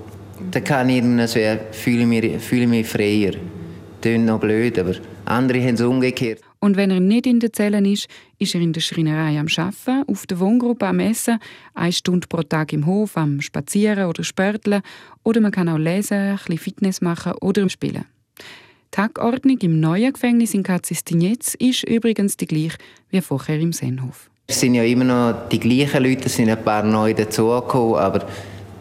Dann 0.52 0.64
kann 0.64 0.90
ich 0.90 1.04
also, 1.04 1.40
fühle 1.72 2.06
mich, 2.06 2.42
fühle 2.42 2.68
mich 2.68 2.88
freier. 2.88 3.34
Ist 4.04 4.20
noch 4.20 4.40
blöd, 4.40 4.78
aber 4.78 4.94
andere 5.26 5.60
haben 5.62 5.74
es 5.74 5.82
umgekehrt. 5.82 6.40
Und 6.60 6.78
wenn 6.78 6.92
er 6.92 7.00
nicht 7.00 7.26
in 7.26 7.40
den 7.40 7.52
Zellen 7.52 7.86
ist, 7.86 8.08
ist 8.38 8.54
er 8.54 8.62
in 8.62 8.74
der 8.74 8.82
Schreinerei 8.82 9.40
am 9.40 9.48
Arbeiten, 9.58 10.08
auf 10.08 10.28
der 10.28 10.40
Wohngruppe 10.40 10.86
am 10.86 11.00
Essen, 11.00 11.40
eine 11.74 11.92
Stunde 11.92 12.28
pro 12.28 12.44
Tag 12.44 12.74
im 12.74 12.86
Hof 12.86 13.18
am 13.18 13.42
Spazieren 13.42 14.06
oder 14.06 14.24
Spörteln 14.24 14.82
oder 15.24 15.42
man 15.42 15.52
kann 15.52 15.70
auch 15.70 15.78
lesen, 15.78 16.18
ein 16.18 16.36
bisschen 16.38 16.58
Fitness 16.58 17.02
machen 17.02 17.34
oder 17.42 17.68
spielen. 17.70 18.06
Die 18.40 18.44
Tagordnung 18.92 19.58
im 19.60 19.80
neuen 19.80 20.14
Gefängnis 20.14 20.54
in 20.54 20.64
Katzistignetz 20.64 21.56
ist 21.56 21.84
übrigens 21.84 22.38
die 22.38 22.46
gleiche 22.46 22.78
wie 23.10 23.22
vorher 23.22 23.60
im 23.60 23.74
Sennhof. 23.74 24.30
Es 24.48 24.60
sind 24.60 24.76
ja 24.76 24.84
immer 24.84 25.04
noch 25.04 25.50
die 25.50 25.60
gleichen 25.60 26.04
Leute, 26.04 26.26
es 26.26 26.36
sind 26.36 26.50
ein 26.50 26.64
paar 26.64 26.84
neu 26.84 27.14
dazugekommen, 27.14 27.96
aber 27.96 28.28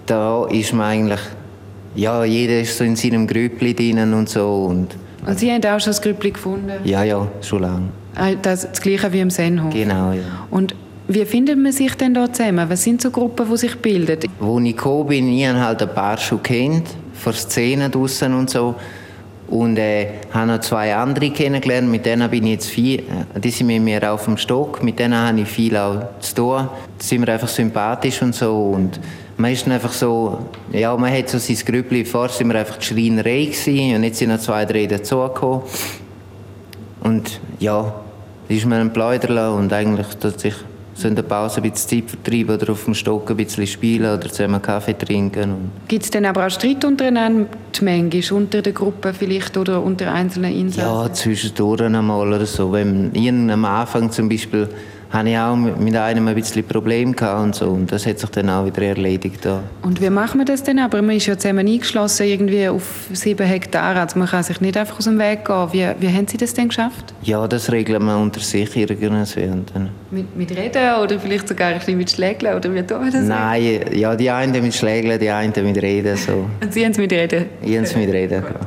da 0.06 0.46
ist 0.46 0.72
man 0.72 0.86
eigentlich, 0.86 1.20
ja, 1.94 2.24
jeder 2.24 2.60
ist 2.60 2.76
so 2.76 2.84
in 2.84 2.96
seinem 2.96 3.26
Grüppli 3.26 3.74
drin 3.74 4.12
und 4.12 4.28
so 4.28 4.66
und 4.68 4.96
und 5.26 5.38
Sie 5.38 5.50
haben 5.50 5.64
auch 5.64 5.80
schon 5.80 5.90
das 5.90 6.02
Grüppli 6.02 6.32
gefunden? 6.32 6.70
Ja, 6.84 7.02
ja, 7.02 7.26
schon 7.40 7.62
lange. 7.62 7.88
Ah, 8.14 8.32
das, 8.40 8.68
das 8.68 8.80
gleiche 8.80 9.12
wie 9.12 9.20
im 9.20 9.30
Sennhof? 9.30 9.72
Genau, 9.72 10.12
ja. 10.12 10.46
Und 10.50 10.74
wie 11.08 11.24
findet 11.24 11.58
man 11.58 11.72
sich 11.72 11.94
denn 11.96 12.14
da 12.14 12.32
zusammen? 12.32 12.68
Was 12.68 12.84
sind 12.84 13.00
so 13.00 13.10
Gruppen, 13.10 13.46
die 13.50 13.56
sich 13.56 13.76
bilden? 13.76 14.18
Wo 14.38 14.60
ich 14.60 14.76
gekommen 14.76 15.08
bin, 15.08 15.28
ich 15.32 15.46
habe 15.46 15.60
halt 15.60 15.82
ein 15.82 15.94
paar 15.94 16.16
schon 16.18 16.42
kennt, 16.42 16.88
von 17.14 17.32
Szenen 17.32 17.90
draussen 17.90 18.34
und 18.34 18.50
so. 18.50 18.74
Und 19.54 19.78
äh, 19.78 20.08
habe 20.32 20.48
noch 20.48 20.60
zwei 20.62 20.96
andere 20.96 21.30
kennengelernt, 21.30 21.88
mit 21.88 22.04
denen 22.04 22.28
bin 22.28 22.42
ich 22.42 22.54
jetzt 22.54 22.70
viel, 22.70 22.98
äh, 22.98 23.38
die 23.38 23.50
sind 23.50 23.68
mit 23.68 23.82
mir 23.82 24.12
auf 24.12 24.24
dem 24.24 24.36
Stock, 24.36 24.82
mit 24.82 24.98
denen 24.98 25.16
habe 25.16 25.42
ich 25.42 25.46
viel 25.46 25.76
auch 25.76 26.08
zu 26.18 26.34
tun. 26.34 26.68
Da 26.98 27.04
sind 27.04 27.24
wir 27.24 27.34
einfach 27.34 27.46
sympathisch 27.46 28.20
und 28.20 28.34
so. 28.34 28.52
Und 28.52 28.98
man 29.36 29.52
ist 29.52 29.68
einfach 29.68 29.92
so, 29.92 30.40
ja, 30.72 30.96
man 30.96 31.12
hat 31.12 31.28
so 31.28 31.38
sein 31.38 31.56
Grüppli, 31.64 32.04
vorher 32.04 32.34
sind 32.34 32.48
wir 32.48 32.58
einfach 32.58 32.78
die 32.78 32.84
Schreinerei 32.84 33.44
gewesen, 33.44 33.94
und 33.94 34.02
jetzt 34.02 34.18
sind 34.18 34.30
noch 34.30 34.40
zwei, 34.40 34.64
drei 34.64 34.86
dazugekommen. 34.86 35.62
Und 37.04 37.40
ja, 37.60 37.94
ist 38.48 38.66
man 38.66 38.80
ein 38.80 38.92
Pläuderl 38.92 39.54
und 39.54 39.72
eigentlich 39.72 40.08
tut 40.16 40.40
sich 40.40 40.54
so 40.94 41.08
in 41.08 41.16
der 41.16 41.22
Pause 41.24 41.56
ein 41.60 41.70
bisschen 41.70 42.02
Zeit 42.02 42.10
vertreiben 42.10 42.54
oder 42.54 42.72
auf 42.72 42.84
dem 42.84 42.94
Stock 42.94 43.30
ein 43.30 43.36
bisschen 43.36 43.66
spielen 43.66 44.16
oder 44.16 44.28
zusammen 44.28 44.62
Kaffee 44.62 44.96
trinken. 44.96 45.72
Gibt 45.88 46.04
es 46.04 46.10
denn 46.10 46.24
aber 46.24 46.46
auch 46.46 46.50
Streit 46.50 46.84
untereinander, 46.84 47.48
manchmal 47.82 48.38
unter 48.38 48.62
der 48.62 48.72
Gruppe 48.72 49.12
vielleicht 49.12 49.56
oder 49.56 49.82
unter 49.82 50.12
einzelnen 50.12 50.52
Insassen? 50.52 50.88
Ja, 50.88 51.12
zwischendurch 51.12 51.82
einmal 51.82 52.28
oder 52.28 52.46
so. 52.46 52.72
Wenn 52.72 53.10
ich 53.12 53.28
am 53.28 53.64
Anfang 53.64 54.10
zum 54.10 54.28
Beispiel 54.28 54.68
hatte 55.14 55.28
ich 55.28 55.38
auch 55.38 55.54
mit 55.54 55.96
einem 55.96 56.26
ein 56.26 56.34
bisschen 56.34 56.64
Probleme 56.64 57.12
gehabt 57.12 57.42
und 57.42 57.54
so. 57.54 57.68
Und 57.68 57.90
das 57.90 58.04
hat 58.04 58.18
sich 58.18 58.28
dann 58.30 58.50
auch 58.50 58.66
wieder 58.66 58.82
erledigt. 58.82 59.44
Ja. 59.44 59.62
Und 59.82 60.00
wie 60.02 60.10
macht 60.10 60.34
man 60.34 60.44
das 60.44 60.62
denn? 60.62 60.80
Aber 60.80 61.00
man 61.02 61.16
ist 61.16 61.26
ja 61.26 61.38
zusammen 61.38 61.66
eingeschlossen, 61.66 62.26
irgendwie 62.26 62.68
auf 62.68 63.06
sieben 63.12 63.46
Hektar. 63.46 63.96
Also 63.96 64.18
man 64.18 64.28
kann 64.28 64.42
sich 64.42 64.60
nicht 64.60 64.76
einfach 64.76 64.98
aus 64.98 65.04
dem 65.04 65.18
Weg 65.18 65.44
gehen. 65.44 65.68
Wie, 65.72 65.86
wie 66.00 66.12
haben 66.12 66.26
Sie 66.26 66.36
das 66.36 66.52
denn 66.52 66.68
geschafft? 66.68 67.14
Ja, 67.22 67.46
das 67.46 67.70
regeln 67.70 68.04
wir 68.04 68.18
unter 68.18 68.40
sich 68.40 68.76
irgendwie. 68.76 69.48
Mit, 70.10 70.36
mit 70.36 70.50
Reden 70.50 71.00
oder 71.00 71.18
vielleicht 71.20 71.48
sogar 71.48 71.68
ein 71.68 71.78
bisschen 71.78 71.96
mit 71.96 72.10
Schlägeln? 72.10 72.56
Oder 72.56 72.74
wie 72.74 72.82
tun 72.82 73.04
wir 73.04 73.12
das? 73.12 73.22
Nein, 73.22 73.84
ja, 73.92 74.16
die 74.16 74.30
einen 74.30 74.62
mit 74.62 74.74
Schlägeln, 74.74 75.18
die 75.20 75.30
einen 75.30 75.52
mit 75.62 75.80
Reden. 75.80 76.16
So. 76.16 76.50
Und 76.60 76.72
Sie 76.72 76.84
haben 76.84 76.92
es 76.92 76.98
mit 76.98 77.12
Reden? 77.12 77.46
Ich 77.62 77.76
habe 77.76 77.84
es 77.84 77.96
mit 77.96 78.12
Reden, 78.12 78.42
ja. 78.42 78.60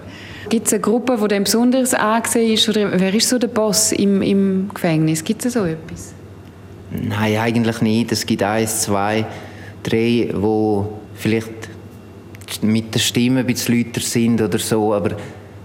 Gibt 0.49 0.67
es 0.67 0.73
eine 0.73 0.81
Gruppe, 0.81 1.17
die 1.21 1.27
dem 1.27 1.43
besonders 1.43 1.93
angesehen 1.93 2.53
ist? 2.53 2.69
Oder 2.69 2.89
wer 2.97 3.13
ist 3.13 3.27
so 3.27 3.37
der 3.37 3.49
Boss 3.49 3.91
im, 3.91 4.21
im 4.21 4.69
Gefängnis? 4.73 5.21
Gibt 5.21 5.45
es 5.45 5.53
so 5.53 5.65
etwas? 5.65 6.16
Nein, 6.91 7.37
eigentlich 7.37 7.81
nicht. 7.81 8.11
Es 8.11 8.25
gibt 8.25 8.43
eins, 8.43 8.83
zwei, 8.83 9.25
drei, 9.83 10.29
wo 10.33 10.99
vielleicht 11.15 11.69
mit 12.61 12.93
der 12.93 12.99
Stimme 12.99 13.41
ein 13.41 13.45
bisschen 13.45 13.77
lauter 13.77 14.01
sind 14.01 14.41
oder 14.41 14.57
so, 14.57 14.93
aber 14.93 15.11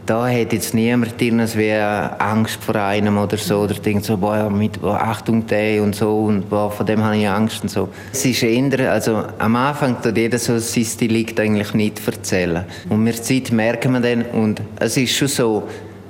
da 0.05 0.29
hat 0.29 0.53
jetzt 0.53 0.75
niemand 0.75 1.21
irgendwie 1.23 1.73
Angst 1.73 2.63
vor 2.63 2.75
einem 2.75 3.19
oder 3.19 3.37
so 3.37 3.61
oder 3.61 3.75
denkt 3.75 4.05
so, 4.05 4.17
boah, 4.17 4.51
mit 4.51 4.81
boah, 4.81 5.01
Achtung, 5.01 5.47
der 5.47 5.83
und 5.83 5.95
so 5.95 6.25
und 6.25 6.51
boah, 6.51 6.71
von 6.71 6.85
dem 6.85 7.03
habe 7.05 7.17
ich 7.17 7.29
Angst 7.29 7.63
und 7.63 7.69
so. 7.69 7.89
Es 8.13 8.25
ist 8.25 8.43
eher, 8.43 8.91
also 8.91 9.25
am 9.39 9.55
Anfang 9.55 10.03
tut 10.03 10.17
jeder 10.17 10.39
so 10.39 10.59
sein 10.59 10.87
Delikt 11.01 11.39
eigentlich 11.39 11.73
nicht 11.75 12.05
erzählen. 12.05 12.65
Und 12.89 13.05
mit 13.05 13.17
der 13.17 13.23
Zeit 13.23 13.53
merken 13.53 13.93
wir 13.93 14.01
dann 14.01 14.23
und 14.33 14.61
es 14.81 14.97
ist 14.97 15.15
schon 15.15 15.29
so, 15.29 15.69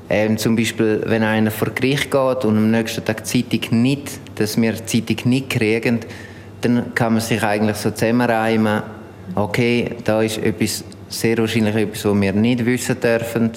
ähm, 0.08 0.38
zum 0.38 0.56
Beispiel, 0.56 1.02
wenn 1.06 1.22
einer 1.22 1.50
vor 1.50 1.68
Gericht 1.70 2.10
geht 2.10 2.44
und 2.44 2.56
am 2.56 2.70
nächsten 2.70 3.04
Tag 3.04 3.24
die 3.24 3.42
Zeitung 3.42 3.82
nicht, 3.82 4.10
dass 4.42 4.60
wir 4.60 4.72
die 4.72 5.06
Zeitung 5.06 5.30
nicht 5.30 5.50
kriegen, 5.50 6.00
dann 6.60 6.94
kann 6.94 7.14
man 7.14 7.22
sich 7.22 7.42
eigentlich 7.42 7.76
so 7.76 7.90
zusammenreimen, 7.90 8.82
okay, 9.34 9.96
da 10.04 10.22
ist 10.22 10.38
etwas, 10.38 10.84
sehr 11.08 11.38
wahrscheinlich 11.38 11.74
etwas, 11.74 12.04
was 12.04 12.20
wir 12.20 12.32
nicht 12.32 12.64
wissen 12.64 13.00
dürfen. 13.00 13.50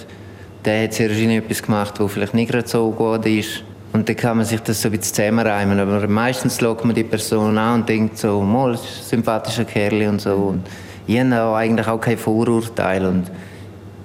Der 0.63 0.83
hat 0.83 0.93
sehr 0.93 1.09
wahrscheinlich 1.09 1.37
etwas 1.37 1.61
gemacht, 1.61 1.99
was 1.99 2.11
vielleicht 2.11 2.33
nicht 2.33 2.51
gerade 2.51 2.67
so 2.67 2.91
gut 2.91 3.25
ist. 3.25 3.63
Und 3.93 4.09
dann 4.09 4.15
kann 4.15 4.37
man 4.37 4.45
sich 4.45 4.59
das 4.59 4.81
so 4.81 4.89
ein 4.89 4.97
bisschen 4.97 5.15
zusammenreimen. 5.15 5.79
Aber 5.79 6.07
meistens 6.07 6.59
schaut 6.59 6.83
man 6.83 6.95
die 6.95 7.03
Person 7.03 7.57
an 7.57 7.81
und 7.81 7.89
denkt 7.89 8.17
so, 8.17 8.41
mal, 8.41 8.77
sympathischer 8.77 9.65
Kerl 9.65 10.07
und 10.09 10.19
so. 10.19 10.33
Und 10.33 10.63
ich 11.07 11.19
habe 11.19 11.55
eigentlich 11.55 11.87
auch 11.87 12.01
kein 12.01 12.17
Vorurteil. 12.17 13.05
Und 13.05 13.31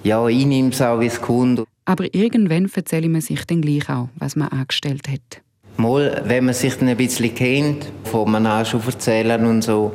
ja, 0.05 0.27
ich 0.29 0.47
nehme 0.47 0.69
es 0.69 0.81
auch, 0.81 1.01
wie 1.01 1.07
es 1.07 1.21
kommt. 1.21 1.64
Aber 1.87 2.14
irgendwann 2.14 2.71
erzähle 2.73 3.09
man 3.09 3.21
sich 3.21 3.45
dann 3.47 3.62
gleich 3.62 3.88
auch, 3.88 4.09
was 4.16 4.37
man 4.37 4.49
angestellt 4.49 5.09
hat. 5.09 5.43
Mal, 5.77 6.23
wenn 6.27 6.45
man 6.45 6.55
sich 6.55 6.77
dann 6.77 6.89
ein 6.89 6.97
bisschen 6.97 7.35
kennt, 7.35 7.87
von 8.05 8.31
man 8.31 8.47
auch 8.47 8.67
schon 8.67 8.83
erzählen 8.85 9.45
und 9.47 9.63
so. 9.63 9.93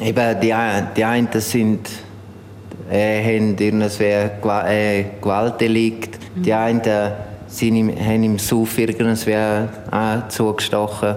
Eben, 0.00 0.40
die, 0.40 0.54
die 0.96 1.04
einen 1.04 1.28
sind, 1.34 1.88
äh, 2.90 3.22
haben 3.22 3.56
irgendwie 3.58 4.04
äh, 4.04 5.04
Gewaltdelikt. 5.20 6.18
Mhm. 6.36 6.42
Die 6.42 6.52
einen 6.52 6.82
sind 7.46 7.76
im, 7.76 7.90
haben 7.90 8.24
im 8.24 8.38
Suff 8.38 8.78
irgendwie 8.78 9.32
äh, 9.32 10.28
zugestochen. 10.28 11.16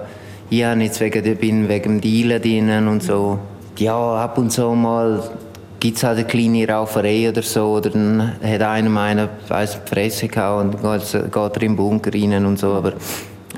Ich 0.50 0.64
habe 0.64 0.80
jetzt 0.80 1.00
wegen, 1.00 1.36
bin 1.36 1.68
wegen 1.68 2.00
dem 2.00 2.00
Dealen 2.00 2.42
drin 2.42 2.88
und 2.88 3.02
so. 3.02 3.38
Ja, 3.78 4.24
ab 4.24 4.38
und 4.38 4.50
zu 4.50 4.70
mal 4.70 5.22
gibt 5.80 5.96
es 5.96 6.04
halt 6.04 6.18
eine 6.18 6.26
kleine 6.26 6.68
Rauferei 6.68 7.28
oder 7.28 7.42
so, 7.42 7.72
oder 7.72 7.90
dann 7.90 8.34
hat 8.42 8.62
einer 8.62 9.00
einen 9.00 9.28
weiss, 9.48 9.78
die 9.82 9.94
Fresse 9.94 10.28
gehauen 10.28 10.70
und 10.70 10.82
geht, 10.82 11.12
geht 11.12 11.36
er 11.36 11.62
in 11.62 11.72
den 11.72 11.76
Bunker 11.76 12.12
rein 12.12 12.44
und 12.46 12.58
so, 12.58 12.72
aber 12.72 12.94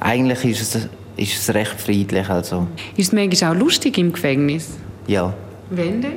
eigentlich 0.00 0.44
ist 0.44 0.74
es, 0.74 0.88
ist 1.16 1.48
es 1.48 1.54
recht 1.54 1.81
friedlich. 1.81 2.28
Also. 2.28 2.66
Ist 2.96 3.09
es 3.09 3.12
manchmal 3.12 3.52
auch 3.52 3.59
lustig 3.59 3.98
im 3.98 4.12
Gefängnis? 4.12 4.76
Ja. 5.07 5.33
Wenn 5.70 6.00
denn? 6.02 6.12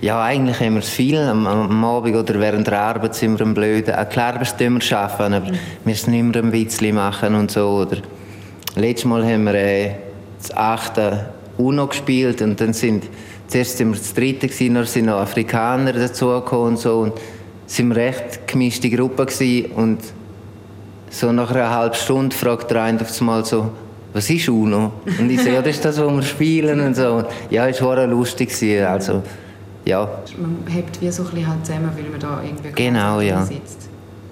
Ja, 0.00 0.22
eigentlich 0.22 0.60
haben 0.60 0.74
wir 0.74 0.80
es 0.80 0.90
viel. 0.90 1.18
Am, 1.18 1.46
am, 1.46 1.84
Abend 1.84 2.14
oder 2.14 2.38
während 2.38 2.66
der 2.66 2.78
Arbeit 2.78 3.14
sind 3.14 3.38
wir 3.38 3.46
am 3.46 3.54
Blöden. 3.54 3.94
Auch 3.94 4.08
klar, 4.08 4.34
wir 4.38 4.70
wir 4.70 4.98
arbeiten, 4.98 5.34
aber 5.34 5.46
mhm. 5.46 5.52
wir 5.52 5.58
müssen 5.84 6.10
nicht 6.10 6.22
mehr 6.24 6.42
ein 6.42 6.52
Witzchen 6.52 6.94
machen 6.94 7.34
und 7.34 7.50
so. 7.50 7.86
Oder 7.86 7.98
letztes 8.76 9.06
Mal 9.06 9.24
haben 9.24 9.44
wir 9.44 9.54
äh, 9.54 9.94
das 10.38 10.54
achte 10.54 11.30
UNO 11.56 11.86
gespielt 11.86 12.42
und 12.42 12.60
dann 12.60 12.72
sind 12.72 13.04
Zuerst 13.48 13.78
waren 13.78 13.92
wir 13.92 13.98
das 13.98 14.14
dritte, 14.14 14.48
dann 14.48 14.86
sind 14.86 15.06
noch 15.06 15.20
Afrikaner 15.20 15.92
dazugekommen 15.92 16.68
und 16.68 16.78
so. 16.78 17.00
Und 17.00 17.12
sind 17.66 17.88
wir 17.88 17.96
recht 17.96 18.46
gemischte 18.46 18.90
Gruppe 18.90 19.26
gewesen. 19.26 19.72
Und 19.72 19.98
so 21.10 21.32
nach 21.32 21.50
einer 21.50 21.70
halben 21.70 21.94
Stunde 21.94 22.34
fragt 22.34 22.70
der 22.70 22.82
eine 22.82 23.00
auf 23.00 23.20
einmal 23.20 23.44
so, 23.44 23.70
was 24.12 24.30
ist 24.30 24.48
UNO? 24.48 24.92
Und 25.18 25.30
ich 25.30 25.42
so, 25.42 25.50
ja, 25.50 25.60
das 25.60 25.76
ist 25.76 25.84
das, 25.84 25.98
was 25.98 26.12
wir 26.12 26.22
spielen 26.22 26.80
und 26.80 26.94
so. 26.94 27.24
Ja, 27.50 27.66
es 27.66 27.82
war 27.82 28.06
lustig 28.06 28.50
gewesen, 28.50 28.86
also, 28.86 29.22
ja. 29.84 30.08
Man 30.38 30.72
hebt 30.72 31.00
wie 31.00 31.10
so 31.10 31.24
ein 31.24 31.30
bisschen 31.30 31.48
halt 31.48 31.66
zusammen, 31.66 31.90
weil 31.96 32.10
man 32.10 32.20
da 32.20 32.40
irgendwie 32.42 32.70
genau, 32.74 33.20
ja. 33.20 33.44
sitzt. 33.44 33.88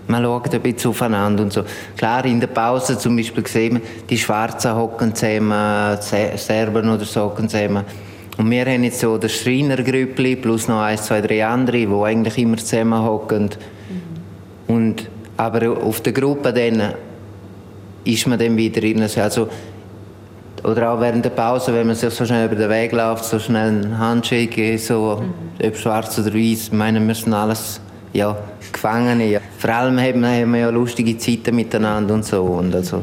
Man 0.07 0.22
schaut 0.22 0.53
ein 0.55 0.61
bisschen 0.61 0.90
aufeinander 0.90 1.42
und 1.42 1.53
so. 1.53 1.64
Klar, 1.96 2.25
in 2.25 2.40
der 2.40 2.48
Pause 2.48 2.98
zum 2.98 3.16
Beispiel 3.16 3.46
sehen 3.46 3.75
wir, 3.75 3.81
die 4.09 4.18
Schwarzen 4.18 4.75
hocken 4.75 5.14
zusammen, 5.14 5.98
Serben 6.01 6.88
oder 6.88 7.05
so 7.05 7.22
hocken 7.22 7.48
zusammen. 7.48 7.85
Und 8.38 8.51
wir 8.51 8.64
haben 8.64 8.85
jetzt 8.85 9.01
so 9.01 9.18
das 9.18 9.33
Schreinergrüppli 9.33 10.37
plus 10.37 10.68
noch 10.68 10.81
eins, 10.81 11.05
zwei, 11.05 11.21
drei 11.21 11.45
andere, 11.45 11.87
die 11.87 11.87
eigentlich 11.87 12.38
immer 12.38 12.57
zusammenhocken. 12.57 13.51
Mhm. 14.68 14.75
Und, 14.75 15.09
aber 15.37 15.77
auf 15.79 16.01
der 16.01 16.12
Gruppe 16.12 16.53
dann 16.53 16.95
ist 18.05 18.27
man 18.27 18.38
dann 18.38 18.57
wieder 18.57 18.83
in 18.83 19.03
also 19.03 19.49
oder 20.64 20.92
auch 20.92 21.01
während 21.01 21.25
der 21.25 21.31
Pause, 21.31 21.75
wenn 21.75 21.88
man 21.88 21.97
sich 21.97 22.11
so 22.11 22.25
schnell 22.25 22.47
über 22.47 22.55
den 22.55 22.71
Weg 22.71 22.92
läuft, 22.92 23.25
so 23.25 23.38
schnell 23.38 23.68
einen 23.68 23.99
Handshake, 23.99 24.79
so, 24.79 25.21
mhm. 25.21 25.66
ob 25.66 25.77
schwarz 25.77 26.18
oder 26.18 26.33
weiß, 26.33 26.71
meinen 26.73 27.07
wir 27.07 27.14
sind 27.14 27.35
alles 27.35 27.81
ja, 28.12 28.37
Gefangene. 28.73 29.29
Ja. 29.29 29.40
Vor 29.59 29.71
allem 29.71 29.99
haben 29.99 30.21
wir, 30.21 30.29
haben 30.29 30.53
wir 30.53 30.61
ja 30.61 30.71
lustige 30.71 31.16
Zeiten 31.18 31.57
miteinander 31.57 32.14
und 32.14 32.25
so. 32.25 32.42
Und 32.42 32.75
also. 32.75 33.03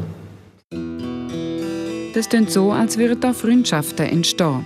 Das 2.14 2.28
klingt 2.28 2.50
so, 2.50 2.72
als 2.72 2.96
würden 2.96 3.20
da 3.20 3.32
Freundschaften 3.32 4.06
entstehen. 4.06 4.64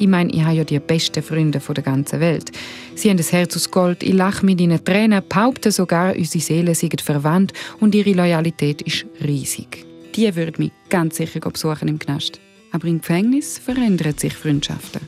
Ich 0.00 0.08
meine, 0.08 0.32
ich 0.32 0.42
habe 0.42 0.56
ja 0.56 0.64
die 0.64 0.78
besten 0.78 1.22
Freunde 1.22 1.58
der 1.60 1.82
ganzen 1.82 2.20
Welt. 2.20 2.50
Sie 2.94 3.10
haben 3.10 3.18
das 3.18 3.32
Herz 3.32 3.54
aus 3.54 3.70
Gold, 3.70 4.02
ich 4.02 4.14
lache 4.14 4.46
mit 4.46 4.58
ihnen 4.58 4.82
Tränen, 4.82 5.22
behaupten 5.28 5.70
sogar, 5.70 6.16
unsere 6.16 6.42
Seelen 6.42 6.74
seien 6.74 6.98
verwandt 6.98 7.52
und 7.80 7.94
ihre 7.94 8.12
Loyalität 8.12 8.80
ist 8.80 9.04
riesig. 9.22 9.84
Die 10.16 10.34
würden 10.34 10.54
mich 10.56 10.72
ganz 10.88 11.18
sicher 11.18 11.40
besuchen 11.40 11.88
im 11.88 11.98
Knast. 11.98 12.40
Aber 12.72 12.88
im 12.88 13.02
Gefängnis 13.02 13.58
verändern 13.58 14.14
sich 14.16 14.32
Freundschaften. 14.32 15.02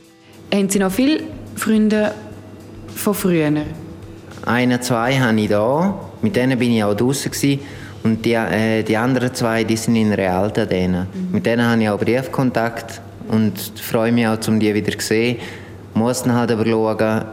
Haben 0.53 0.69
Sie 0.69 0.77
noch 0.77 0.91
viele 0.91 1.23
Freunde 1.55 2.13
von 2.93 3.15
früher? 3.15 3.51
Eine, 4.45 4.79
zwei 4.81 5.19
habe 5.19 5.41
ich 5.41 5.49
da. 5.49 6.11
Mit 6.21 6.35
denen 6.35 6.59
bin 6.59 6.71
ich 6.71 6.83
auch 6.83 6.93
draußen. 6.93 7.59
Und 8.03 8.23
die, 8.23 8.33
äh, 8.33 8.83
die 8.83 8.95
anderen 8.95 9.33
zwei, 9.33 9.63
die 9.63 9.75
sind 9.77 9.95
in 9.95 10.13
Realta. 10.13 10.65
Mhm. 10.65 11.31
Mit 11.31 11.47
denen 11.47 11.65
habe 11.65 11.81
ich 11.81 11.89
auch 11.89 11.97
Briefkontakt 11.97 13.01
und 13.29 13.57
freue 13.79 14.11
mich 14.11 14.27
auch, 14.27 14.37
um 14.47 14.59
die 14.59 14.73
wieder 14.73 14.97
zu 14.97 15.05
sehen. 15.05 15.37
Muss 15.93 16.23
dann 16.23 16.33
halt 16.33 16.51
aber 16.51 16.65
schauen, 16.65 17.25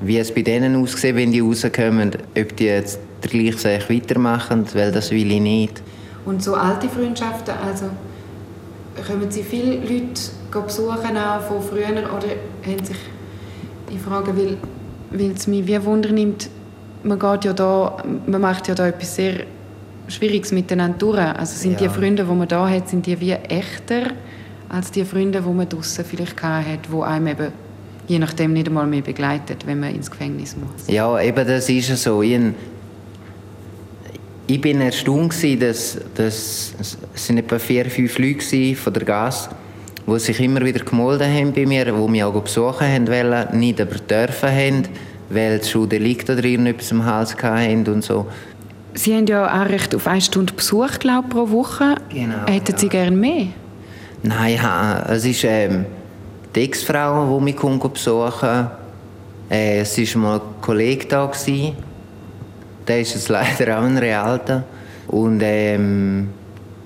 wie 0.00 0.18
es 0.18 0.32
bei 0.32 0.42
denen 0.42 0.76
aussieht, 0.76 1.14
wenn 1.14 1.32
die 1.32 1.40
rauskommen, 1.40 2.12
ob 2.38 2.56
die 2.56 2.64
jetzt 2.64 2.98
den 3.24 3.30
gleichen 3.30 3.88
weitermachen, 3.88 4.66
weil 4.74 4.92
das 4.92 5.10
will 5.10 5.30
ich 5.30 5.40
nicht. 5.40 5.82
Und 6.24 6.42
so 6.42 6.54
alte 6.54 6.88
Freundschaften, 6.88 7.54
also 7.64 7.86
kommen 9.06 9.30
Sie 9.30 9.42
viele 9.42 9.76
Leute 9.76 10.30
besuchen 10.62 11.16
auch 11.16 11.40
von 11.42 11.60
früher 11.62 11.90
oder 11.90 12.28
haben 12.64 12.84
sich, 12.84 12.96
ich 13.90 14.00
frage, 14.00 14.36
weil, 14.36 14.56
weil 15.10 15.32
es 15.32 15.46
mich 15.46 15.66
wie 15.66 15.84
Wunder 15.84 16.10
nimmt, 16.10 16.48
man 17.02 17.18
geht 17.18 17.44
ja 17.44 17.52
da, 17.52 17.96
man 18.26 18.40
macht 18.40 18.68
ja 18.68 18.74
da 18.74 18.86
etwas 18.86 19.16
sehr 19.16 19.44
Schwieriges 20.08 20.52
miteinander 20.52 20.96
durch. 20.98 21.18
Also 21.18 21.56
sind 21.56 21.80
ja. 21.80 21.88
die 21.88 21.94
Freunde, 21.94 22.24
die 22.24 22.34
man 22.34 22.48
da 22.48 22.68
hat, 22.68 22.88
sind 22.88 23.06
die 23.06 23.18
wie 23.20 23.32
echter? 23.32 24.12
Als 24.68 24.90
die 24.90 25.04
Freunde, 25.04 25.40
die 25.40 25.52
man 25.52 25.68
draußen 25.68 26.04
vielleicht 26.04 26.42
hatte, 26.42 26.78
die 26.90 27.02
einem 27.02 27.26
eben 27.26 27.52
je 28.06 28.18
nachdem 28.18 28.52
nicht 28.52 28.68
einmal 28.68 28.86
mehr 28.86 29.02
begleitet, 29.02 29.66
wenn 29.66 29.80
man 29.80 29.94
ins 29.94 30.10
Gefängnis 30.10 30.56
muss. 30.56 30.88
Ja, 30.88 31.20
eben 31.20 31.46
das 31.46 31.68
ist 31.68 31.88
ja 31.88 31.96
so. 31.96 32.22
Ich, 32.22 32.38
ich 34.46 34.60
bin 34.60 34.80
erstaunt 34.80 35.34
dass, 35.60 35.98
dass 36.14 36.74
es 36.78 36.98
sind 37.14 37.38
etwa 37.38 37.58
vier, 37.58 37.86
fünf 37.86 38.18
Leute 38.18 38.76
von 38.76 38.92
der 38.92 39.04
Gas, 39.04 39.48
die 40.06 40.18
sich 40.18 40.38
immer 40.40 40.60
wieder 40.60 40.84
gemolden 40.84 41.32
haben 41.32 41.52
bei 41.52 41.64
mir, 41.64 41.86
die 41.86 41.92
mich 41.92 42.22
auch 42.22 42.38
besuchen 42.42 42.86
haben 42.86 43.08
wollen, 43.08 43.58
nicht 43.58 43.80
aber 43.80 43.94
dürfen 43.94 44.50
haben, 44.50 44.82
weil 45.30 45.52
es 45.54 45.70
schon 45.70 45.88
Delikt 45.88 46.28
oder 46.28 46.44
irgendetwas 46.44 46.92
am 46.92 47.04
Hals 47.04 47.34
hatten 47.42 47.86
und 47.88 48.04
so. 48.04 48.26
Sie 48.92 49.14
haben 49.14 49.26
ja 49.26 49.46
auch 49.46 49.68
recht 49.68 49.94
auf 49.94 50.06
eine 50.06 50.20
Stunde 50.20 50.52
Besuch, 50.52 50.98
glaube 51.00 51.28
pro 51.28 51.50
Woche. 51.50 51.96
Genau. 52.10 52.46
Hätten 52.46 52.72
ja. 52.72 52.78
Sie 52.78 52.88
gerne 52.88 53.16
mehr? 53.16 53.46
Nein, 54.26 54.58
es 55.08 55.26
ist 55.26 55.44
ähm, 55.44 55.84
die 56.54 56.62
Ex-Frau, 56.64 57.38
die 57.38 57.44
mich 57.44 57.56
besuchen 57.56 58.68
äh, 59.50 59.80
Es 59.80 59.98
war 59.98 60.22
mal 60.22 60.36
ein 60.36 60.62
Kollege 60.62 61.06
da. 61.06 61.26
Gewesen. 61.26 61.76
Der 62.88 63.00
ist 63.00 63.14
jetzt 63.14 63.28
leider 63.28 63.78
auch 63.78 63.82
ein 63.82 63.98
Realter. 63.98 64.64
Und 65.08 65.42
ähm, 65.44 66.28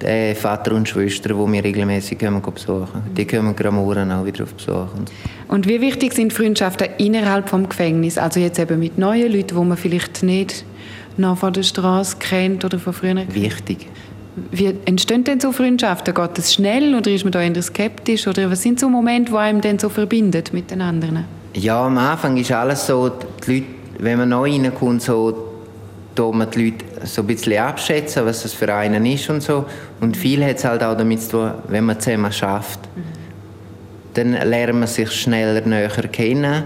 äh, 0.03 0.35
Vater 0.35 0.73
und 0.73 0.89
Schwester, 0.89 1.29
die 1.29 1.53
wir 1.53 1.63
regelmäßig 1.63 2.19
besuchen. 2.19 3.03
Die 3.17 3.25
kommen 3.25 3.55
Gramuren 3.55 4.11
auch 4.11 4.25
wieder 4.25 4.43
auf 4.43 4.55
Besuch. 4.55 4.89
Und 5.47 5.69
wie 5.69 5.81
wichtig 5.81 6.15
sind 6.15 6.33
Freundschaften 6.33 6.89
innerhalb 6.99 7.51
des 7.51 7.69
Gefängnisses? 7.69 8.19
Also 8.19 8.41
jetzt 8.41 8.59
eben 8.59 8.81
mit 8.81 8.99
neuen 8.99 9.31
Leuten, 9.31 9.57
die 9.57 9.65
man 9.65 9.77
vielleicht 9.77 10.25
nicht 10.25 10.65
noch 11.17 11.39
von 11.39 11.53
der 11.53 11.63
Straße 11.63 12.17
kennt 12.19 12.65
oder 12.65 12.81
von 12.81 12.93
früher? 12.93 13.17
Wichtig. 13.33 13.87
Wie 14.51 14.75
entstehen 14.85 15.25
denn 15.25 15.41
so 15.41 15.53
Freundschaften? 15.53 16.15
Geht 16.15 16.39
das 16.39 16.55
schnell 16.55 16.95
oder 16.95 17.11
ist 17.11 17.25
man 17.25 17.33
da 17.33 17.43
eher 17.43 17.63
skeptisch? 17.63 18.27
Oder 18.27 18.51
was 18.51 18.63
sind 18.63 18.81
so 18.81 18.89
Momente, 18.89 19.33
die 19.33 19.39
einem 19.39 19.61
dann 19.61 19.79
so 19.79 19.89
verbindet 19.89 20.53
mit 20.53 20.71
den 20.71 20.81
anderen? 20.81 21.25
Ja, 21.55 21.87
am 21.87 21.99
Anfang 21.99 22.37
ist 22.37 22.53
alles 22.53 22.87
so, 22.87 23.11
die 23.47 23.53
Leute, 23.53 23.67
wenn 23.99 24.19
man 24.19 24.29
neu 24.29 24.51
reinkommt, 24.51 25.03
so 25.03 25.49
da 26.15 26.31
man 26.31 26.51
die 26.51 26.71
Leute 26.71 26.85
so 27.07 27.23
ein 27.23 27.27
bisschen 27.27 27.59
abschätzen, 27.59 28.27
was 28.27 28.43
das 28.43 28.53
für 28.53 28.73
einen 28.75 29.07
ist 29.07 29.31
und 29.31 29.43
so. 29.43 29.65
Und 30.01 30.17
viel 30.17 30.45
hat 30.45 30.57
es 30.57 30.65
halt 30.65 30.83
auch 30.83 30.97
damit 30.97 31.23
zu 31.23 31.31
tun, 31.31 31.53
wenn 31.69 31.85
man 31.85 32.01
zusammen 32.01 32.33
schafft. 32.33 32.81
Mhm. 32.97 33.03
Dann 34.15 34.33
lernt 34.33 34.81
man 34.81 34.89
sich 34.89 35.11
schneller 35.13 35.61
näher 35.61 35.89
kennen. 35.89 36.65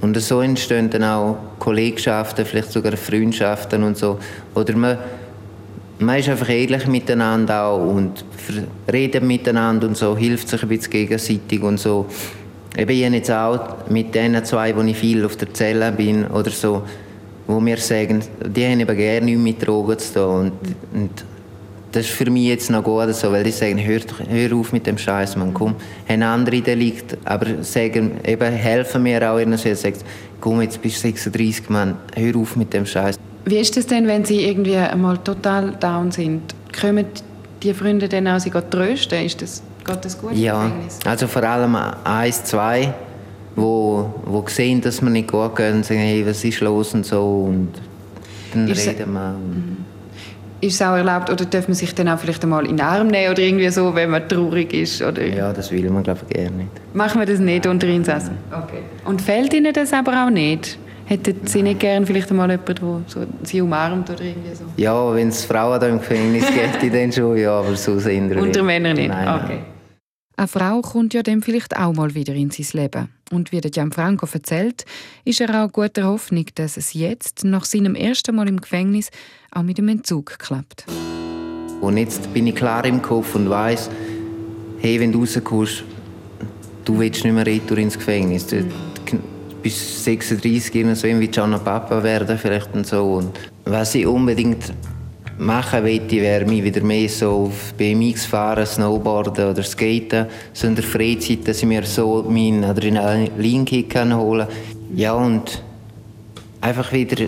Und 0.00 0.18
so 0.20 0.40
entstehen 0.40 0.90
dann 0.90 1.04
auch 1.04 1.36
Kollegschaften, 1.58 2.44
vielleicht 2.44 2.72
sogar 2.72 2.96
Freundschaften 2.96 3.82
und 3.82 3.96
so. 3.96 4.18
Oder 4.54 4.76
man, 4.76 4.98
man 5.98 6.18
ist 6.18 6.28
einfach 6.28 6.48
ehrlich 6.48 6.86
miteinander 6.86 7.64
auch 7.64 7.86
und 7.88 8.24
redet 8.92 9.22
miteinander 9.22 9.88
und 9.88 9.96
so, 9.96 10.16
hilft 10.16 10.48
sich 10.48 10.62
ein 10.62 10.68
bisschen 10.68 10.90
gegenseitig 10.90 11.62
und 11.62 11.78
so. 11.78 12.06
Eben 12.76 12.90
ich 12.90 13.00
jetzt 13.00 13.30
auch 13.30 13.88
mit 13.88 14.14
denen 14.14 14.44
zwei, 14.44 14.76
wo 14.76 14.82
ich 14.82 14.96
viel 14.96 15.24
auf 15.24 15.36
der 15.36 15.52
Zelle 15.54 15.90
bin 15.92 16.26
oder 16.26 16.50
so, 16.50 16.82
wo 17.46 17.60
mir 17.60 17.78
sagen, 17.78 18.22
die 18.44 18.66
haben 18.66 18.80
eben 18.80 18.96
gerne 18.96 19.24
nichts 19.24 19.42
mit 19.42 19.66
Drogen 19.66 19.98
zu 19.98 20.12
tun. 20.12 20.34
Und, 20.34 20.52
und 20.92 21.24
das 21.92 22.04
ist 22.04 22.12
für 22.12 22.30
mich 22.30 22.48
jetzt 22.48 22.70
noch 22.70 22.84
gut, 22.84 23.14
so, 23.14 23.32
weil 23.32 23.44
die 23.44 23.52
sagen, 23.52 23.78
hör, 23.78 24.00
hör 24.28 24.56
auf 24.56 24.72
mit 24.72 24.86
dem 24.86 24.98
Scheiß, 24.98 25.36
man 25.36 25.54
komm, 25.54 25.76
haben 26.06 26.22
andere 26.22 26.60
Delikte, 26.60 27.16
aber 27.24 27.62
sagen, 27.62 28.20
eben, 28.26 28.52
helfen 28.52 29.02
mir 29.02 29.30
auch 29.30 29.38
irgendwie, 29.38 29.74
sagen, 29.74 29.96
komm, 30.38 30.60
jetzt 30.60 30.82
bist 30.82 30.96
du 30.96 31.08
36, 31.08 31.70
man, 31.70 31.96
hör 32.14 32.36
auf 32.36 32.56
mit 32.56 32.74
dem 32.74 32.84
Scheiß. 32.84 33.16
Wie 33.46 33.58
ist 33.58 33.76
es 33.76 33.86
denn, 33.86 34.06
wenn 34.06 34.24
Sie 34.24 34.44
irgendwie 34.44 34.76
einmal 34.76 35.18
total 35.18 35.72
down 35.80 36.10
sind? 36.10 36.54
Kommen 36.78 37.06
die 37.62 37.72
Freunde 37.72 38.08
dann 38.08 38.28
auch 38.28 38.40
Sie 38.40 38.50
trösten? 38.50 39.24
Ist 39.24 39.40
das, 39.40 39.62
geht 39.84 40.04
das 40.04 40.18
gut? 40.18 40.34
Ja, 40.34 40.70
also 41.04 41.26
vor 41.26 41.44
allem 41.44 41.76
eins, 42.04 42.44
zwei 42.44 42.92
wo, 43.56 44.14
wo 44.24 44.44
sehen, 44.46 44.80
dass 44.80 45.00
wir 45.02 45.10
nicht 45.10 45.30
gut 45.30 45.56
gehen, 45.56 45.82
sagen, 45.82 46.00
hey, 46.00 46.24
was 46.26 46.44
ist 46.44 46.60
los 46.60 46.94
und 46.94 47.06
so 47.06 47.46
und 47.48 47.72
dann 48.52 48.68
ist 48.68 48.86
reden 48.86 49.12
wir. 49.12 49.30
Mhm. 49.30 49.76
Ist 50.60 50.74
es 50.74 50.82
auch 50.82 50.96
erlaubt 50.96 51.30
oder 51.30 51.44
darf 51.44 51.68
man 51.68 51.74
sich 51.74 51.94
dann 51.94 52.08
auch 52.08 52.18
vielleicht 52.18 52.42
einmal 52.42 52.64
in 52.64 52.76
den 52.76 52.86
Arm 52.86 53.08
nehmen 53.08 53.30
oder 53.30 53.42
irgendwie 53.42 53.68
so, 53.68 53.94
wenn 53.94 54.10
man 54.10 54.28
traurig 54.28 54.72
ist? 54.72 55.02
Oder? 55.02 55.24
Ja, 55.24 55.52
das 55.52 55.70
will 55.70 55.88
man 55.90 56.02
glaube 56.02 56.20
ich 56.28 56.34
gerne 56.34 56.56
nicht. 56.56 56.70
Machen 56.94 57.20
wir 57.20 57.26
das 57.26 57.38
nicht 57.38 57.66
unter 57.66 57.86
Insassen? 57.86 58.38
Okay. 58.50 58.80
Und 59.04 59.20
fällt 59.20 59.52
Ihnen 59.52 59.72
das 59.72 59.92
aber 59.92 60.24
auch 60.24 60.30
nicht? 60.30 60.78
Hätten 61.08 61.46
Sie 61.46 61.62
nicht 61.62 61.78
gerne 61.78 62.04
vielleicht 62.04 62.30
einmal 62.30 62.50
jemanden, 62.50 62.74
der 62.74 63.02
so 63.06 63.24
Sie 63.44 63.60
umarmt 63.60 64.10
oder 64.10 64.22
irgendwie 64.22 64.54
so? 64.54 64.64
Ja, 64.76 65.14
wenn 65.14 65.28
es 65.28 65.44
Frauen 65.44 65.80
da 65.80 65.86
im 65.86 65.98
Gefängnis 65.98 66.44
gibt, 66.46 66.92
dann 66.92 67.12
schon, 67.12 67.36
ja, 67.36 67.60
aber 67.60 67.76
so 67.76 67.96
sind 68.00 68.30
wir 68.30 68.42
Unter 68.42 68.64
Männern 68.64 68.96
nicht? 68.96 69.08
Nein, 69.08 69.40
okay. 69.44 69.58
Eine 70.36 70.48
Frau 70.48 70.82
kommt 70.82 71.14
ja 71.14 71.22
dem 71.22 71.42
vielleicht 71.42 71.76
auch 71.76 71.94
mal 71.94 72.14
wieder 72.14 72.34
in 72.34 72.50
sein 72.50 72.66
Leben. 72.72 73.08
Und 73.30 73.52
wie 73.52 73.60
der 73.60 73.70
Gianfranco 73.70 74.26
erzählt, 74.30 74.84
ist 75.24 75.40
er 75.40 75.64
auch 75.64 75.72
guter 75.72 76.04
Hoffnung, 76.04 76.44
dass 76.56 76.76
es 76.76 76.92
jetzt, 76.92 77.44
nach 77.44 77.64
seinem 77.64 77.94
ersten 77.94 78.34
Mal 78.34 78.48
im 78.48 78.60
Gefängnis, 78.60 79.10
auch 79.52 79.62
mit 79.62 79.78
dem 79.78 79.88
Entzug 79.88 80.38
klappt. 80.38 80.86
Und 81.80 81.96
jetzt 81.98 82.32
bin 82.34 82.48
ich 82.48 82.54
klar 82.56 82.84
im 82.84 83.00
Kopf 83.00 83.34
und 83.34 83.48
weiß, 83.48 83.90
hey, 84.80 85.00
wenn 85.00 85.12
du 85.12 85.20
rauskommst, 85.20 85.84
du 86.84 86.98
willst 86.98 87.24
nicht 87.24 87.32
mehr 87.32 87.46
retour 87.46 87.78
ins 87.78 87.96
Gefängnis. 87.96 88.46
Du, 88.46 88.64
du 89.66 89.72
bist 89.72 90.04
36, 90.04 90.96
so 90.96 91.08
wie 91.08 91.26
Gianna 91.26 91.58
Papa 91.58 92.00
werden 92.00 92.38
vielleicht 92.38 92.72
und 92.74 92.86
so. 92.86 93.14
Und 93.14 93.30
was 93.64 93.96
ich 93.96 94.06
unbedingt 94.06 94.72
machen 95.38 95.82
möchte, 95.82 96.20
wäre 96.20 96.44
mich 96.44 96.62
wieder 96.62 96.82
mehr 96.82 97.08
so 97.08 97.46
auf 97.46 97.74
BMX 97.74 98.26
fahren, 98.26 98.64
Snowboarden 98.64 99.50
oder 99.50 99.62
Skaten. 99.64 100.26
So 100.52 100.68
in 100.68 100.76
der 100.76 100.84
Freizeit, 100.84 101.48
dass 101.48 101.58
ich 101.58 101.64
mir 101.64 101.82
so 101.82 102.24
meinen 102.28 102.62
Adrenalinkick 102.62 103.96
holen 103.96 104.46
kann. 104.46 104.96
Ja, 104.96 105.14
und 105.14 105.62
einfach 106.60 106.92
wieder 106.92 107.26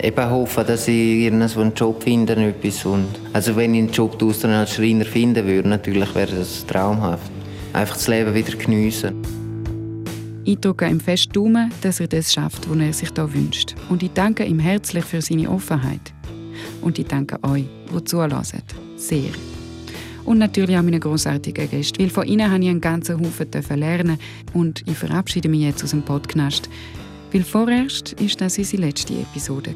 eben 0.00 0.30
hoffen, 0.30 0.64
dass 0.66 0.86
ich 0.86 1.24
irgendwo 1.24 1.60
einen 1.60 1.74
Job 1.74 2.04
finde. 2.04 2.34
Etwas. 2.34 2.84
Und 2.84 3.08
also 3.32 3.56
wenn 3.56 3.74
ich 3.74 3.80
einen 3.80 3.92
Job 3.92 4.16
als 4.22 4.74
Schreiner 4.74 5.04
finden 5.04 5.44
würde, 5.44 5.68
natürlich 5.68 6.14
wäre 6.14 6.36
das 6.36 6.64
traumhaft. 6.66 7.32
Einfach 7.72 7.96
das 7.96 8.06
Leben 8.06 8.32
wieder 8.32 8.56
geniessen. 8.56 9.39
Ich 10.44 10.58
drücke 10.58 10.88
ihm 10.88 11.00
fest 11.00 11.34
Daumen, 11.36 11.70
dass 11.82 12.00
er 12.00 12.08
das 12.08 12.32
schafft, 12.32 12.68
was 12.68 12.78
er 12.78 12.92
sich 12.92 13.10
hier 13.14 13.34
wünscht. 13.34 13.74
Und 13.88 14.02
ich 14.02 14.12
danke 14.12 14.44
ihm 14.44 14.58
herzlich 14.58 15.04
für 15.04 15.20
seine 15.20 15.50
Offenheit. 15.50 16.12
Und 16.80 16.98
ich 16.98 17.06
danke 17.06 17.42
euch, 17.44 17.66
die 17.94 18.04
zulassen. 18.04 18.62
Sehr. 18.96 19.30
Und 20.24 20.38
natürlich 20.38 20.76
auch 20.76 20.82
meinen 20.82 21.00
grossartigen 21.00 21.68
Gästen, 21.68 22.02
weil 22.02 22.10
von 22.10 22.26
ihnen 22.26 22.50
habe 22.50 22.62
ich 22.62 22.70
einen 22.70 22.80
ganzen 22.80 23.20
Haufen 23.20 23.48
lernen 23.80 24.18
und 24.52 24.86
ich 24.86 24.96
verabschiede 24.96 25.48
mich 25.48 25.62
jetzt 25.62 25.82
aus 25.84 25.90
dem 25.90 26.02
Podcast, 26.02 26.68
weil 27.32 27.42
vorerst 27.42 28.12
ist 28.14 28.40
das 28.40 28.58
unsere 28.58 28.82
letzte 28.82 29.14
Episode. 29.14 29.74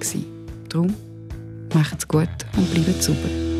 Darum 0.69 0.95
macht's 1.75 2.07
gut 2.07 2.29
und 2.57 2.75
bleibt 2.75 3.03
super. 3.03 3.54